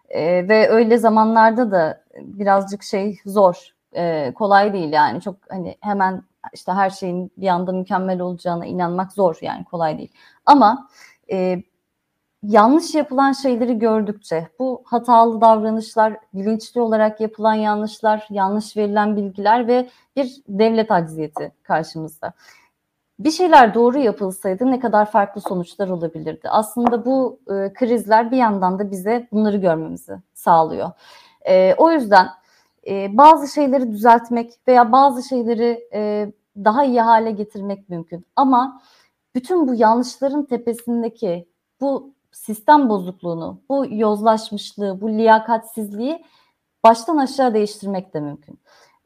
[0.10, 3.56] E, ve öyle zamanlarda da birazcık şey zor,
[3.96, 5.22] e, kolay değil yani.
[5.22, 10.12] Çok hani hemen işte her şeyin bir anda mükemmel olacağına inanmak zor yani kolay değil.
[10.46, 10.88] Ama
[11.32, 11.64] e,
[12.44, 19.90] yanlış yapılan şeyleri gördükçe, bu hatalı davranışlar, bilinçli olarak yapılan yanlışlar, yanlış verilen bilgiler ve
[20.16, 22.34] bir devlet acziyeti karşımızda.
[23.20, 26.50] Bir şeyler doğru yapılsaydı ne kadar farklı sonuçlar olabilirdi.
[26.50, 30.92] Aslında bu e, krizler bir yandan da bize bunları görmemizi sağlıyor.
[31.48, 32.28] E, o yüzden
[32.88, 38.26] e, bazı şeyleri düzeltmek veya bazı şeyleri e, daha iyi hale getirmek mümkün.
[38.36, 38.82] Ama
[39.36, 41.48] bütün bu yanlışların tepesindeki
[41.82, 46.24] bu sistem bozukluğunu, bu yozlaşmışlığı, bu liyakatsizliği
[46.84, 48.60] baştan aşağı değiştirmek de mümkün.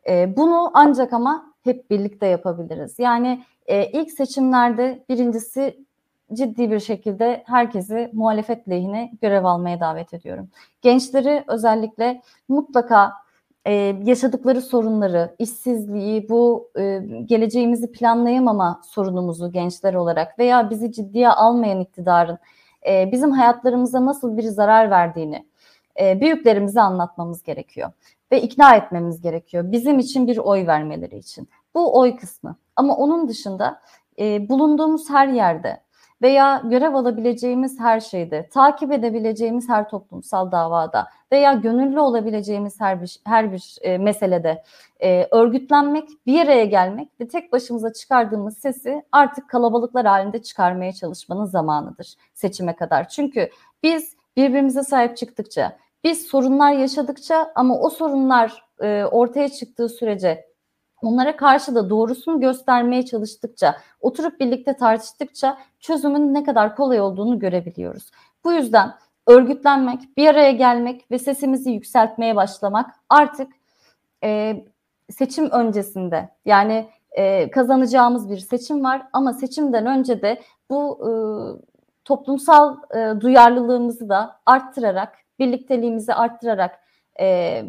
[0.10, 3.00] E, bunu ancak ama hep birlikte yapabiliriz.
[3.00, 5.86] Yani e, ilk seçimlerde birincisi
[6.34, 10.50] ciddi bir şekilde herkesi muhalefet lehine görev almaya davet ediyorum.
[10.82, 13.14] Gençleri özellikle mutlaka
[13.66, 13.74] e,
[14.04, 22.38] yaşadıkları sorunları, işsizliği, bu e, geleceğimizi planlayamama sorunumuzu gençler olarak veya bizi ciddiye almayan iktidarın
[22.88, 25.48] e, bizim hayatlarımıza nasıl bir zarar verdiğini
[26.00, 27.92] e, büyüklerimize anlatmamız gerekiyor
[28.32, 31.50] ve ikna etmemiz gerekiyor bizim için bir oy vermeleri için.
[31.76, 32.56] Bu oy kısmı.
[32.76, 33.82] Ama onun dışında
[34.20, 35.82] e, bulunduğumuz her yerde
[36.22, 43.20] veya görev alabileceğimiz her şeyde, takip edebileceğimiz her toplumsal davada veya gönüllü olabileceğimiz her bir
[43.26, 44.64] her bir e, meselede
[45.00, 51.46] e, örgütlenmek, bir araya gelmek ve tek başımıza çıkardığımız sesi artık kalabalıklar halinde çıkarmaya çalışmanın
[51.46, 53.10] zamanıdır seçime kadar.
[53.10, 53.50] Çünkü
[53.84, 60.48] biz birbirimize sahip çıktıkça, biz sorunlar yaşadıkça ama o sorunlar e, ortaya çıktığı sürece
[61.02, 68.12] onlara karşı da doğrusunu göstermeye çalıştıkça, oturup birlikte tartıştıkça çözümün ne kadar kolay olduğunu görebiliyoruz.
[68.44, 68.94] Bu yüzden
[69.28, 73.52] örgütlenmek, bir araya gelmek ve sesimizi yükseltmeye başlamak artık
[74.24, 74.64] e,
[75.10, 81.12] seçim öncesinde yani e, kazanacağımız bir seçim var ama seçimden önce de bu e,
[82.06, 86.80] toplumsal e, duyarlılığımızı da arttırarak, birlikteliğimizi arttırarak
[87.20, 87.64] e,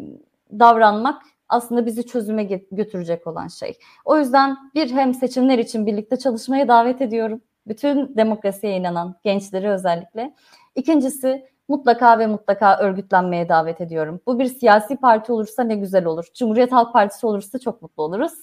[0.59, 3.77] davranmak aslında bizi çözüme götürecek olan şey.
[4.05, 7.41] O yüzden bir hem seçimler için birlikte çalışmaya davet ediyorum.
[7.67, 10.35] Bütün demokrasiye inanan gençleri özellikle.
[10.75, 14.21] İkincisi mutlaka ve mutlaka örgütlenmeye davet ediyorum.
[14.27, 16.25] Bu bir siyasi parti olursa ne güzel olur.
[16.33, 18.33] Cumhuriyet Halk Partisi olursa çok mutlu oluruz.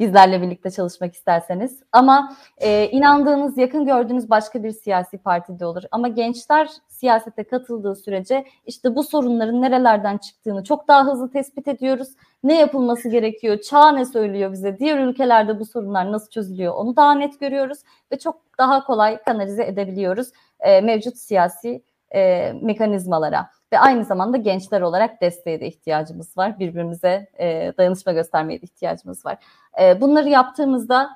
[0.00, 1.82] Bizlerle birlikte çalışmak isterseniz.
[1.92, 5.82] Ama e, inandığınız, yakın gördüğünüz başka bir siyasi partide olur.
[5.90, 12.08] Ama gençler siyasete katıldığı sürece işte bu sorunların nerelerden çıktığını çok daha hızlı tespit ediyoruz.
[12.44, 17.14] Ne yapılması gerekiyor, çağ ne söylüyor bize, diğer ülkelerde bu sorunlar nasıl çözülüyor onu daha
[17.14, 17.78] net görüyoruz
[18.12, 20.28] ve çok daha kolay kanalize edebiliyoruz
[20.60, 21.82] e, mevcut siyasi
[22.14, 26.58] e, mekanizmalara ve aynı zamanda gençler olarak desteğe de ihtiyacımız var.
[26.58, 29.38] Birbirimize e, dayanışma göstermeye de ihtiyacımız var.
[29.80, 31.10] E, bunları yaptığımızda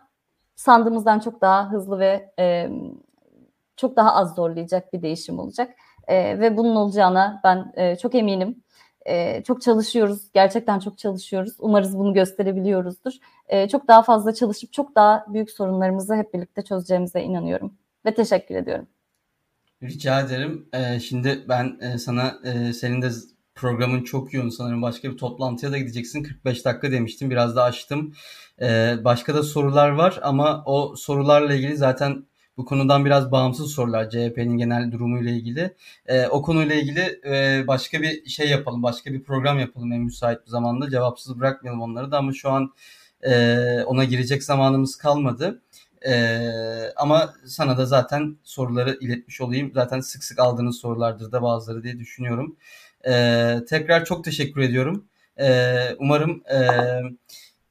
[0.57, 2.71] sandığımızdan çok daha hızlı ve e,
[3.77, 5.75] çok daha az zorlayacak bir değişim olacak.
[6.09, 8.63] E, ve bunun olacağına ben e, çok eminim.
[9.07, 11.57] E, çok çalışıyoruz, gerçekten çok çalışıyoruz.
[11.59, 13.13] Umarız bunu gösterebiliyoruzdur.
[13.49, 17.75] E, çok daha fazla çalışıp çok daha büyük sorunlarımızı hep birlikte çözeceğimize inanıyorum.
[18.07, 18.87] Ve teşekkür ediyorum.
[19.83, 20.69] Rica ederim.
[20.73, 23.11] Ee, şimdi ben e, sana e, senin de
[23.55, 24.83] programın çok yoğun sanırım.
[24.83, 26.23] Başka bir toplantıya da gideceksin.
[26.23, 27.31] 45 dakika demiştim.
[27.31, 28.15] Biraz da açtım.
[28.63, 32.27] Ee, başka da sorular var ama o sorularla ilgili zaten
[32.57, 35.75] bu konudan biraz bağımsız sorular CHP'nin genel durumuyla ilgili.
[36.07, 38.83] Ee, o konuyla ilgili e, başka bir şey yapalım.
[38.83, 40.91] Başka bir program yapalım en müsait bir zamanda.
[40.91, 42.73] Cevapsız bırakmayalım onları da ama şu an
[43.23, 45.63] e, ona girecek zamanımız kalmadı.
[46.07, 49.73] Ee, ama sana da zaten soruları iletmiş olayım.
[49.75, 52.57] Zaten sık sık aldığınız sorulardır da bazıları diye düşünüyorum.
[53.09, 55.05] Ee, tekrar çok teşekkür ediyorum.
[55.41, 56.59] Ee, umarım e,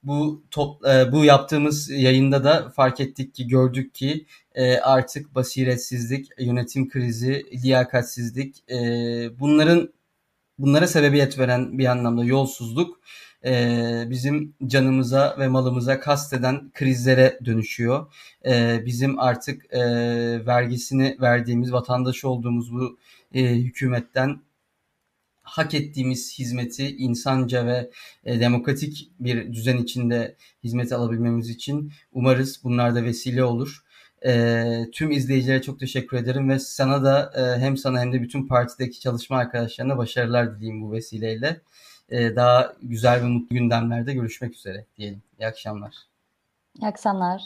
[0.04, 4.26] bu top, e, bu yaptığımız yayında da fark ettik ki gördük ki
[4.56, 8.78] e, artık basiretsizlik, yönetim krizi, liyakatsizlik e,
[9.40, 9.94] bunların
[10.60, 13.00] bunlara sebebiyet veren bir anlamda yolsuzluk
[13.46, 18.14] e, bizim canımıza ve malımıza kasteden krizlere dönüşüyor.
[18.46, 19.82] E, bizim artık e,
[20.46, 22.98] vergisini verdiğimiz vatandaş olduğumuz bu
[23.34, 24.40] e, hükümetten
[25.48, 27.90] hak ettiğimiz hizmeti insanca ve
[28.26, 33.84] e, demokratik bir düzen içinde hizmet alabilmemiz için umarız bunlar da vesile olur.
[34.26, 38.48] E, tüm izleyicilere çok teşekkür ederim ve sana da e, hem sana hem de bütün
[38.48, 41.62] partideki çalışma arkadaşlarına başarılar dileyim bu vesileyle
[42.10, 45.22] e, daha güzel ve mutlu gündemlerde görüşmek üzere diyelim.
[45.40, 45.94] İyi akşamlar.
[46.82, 47.42] İyi akşamlar.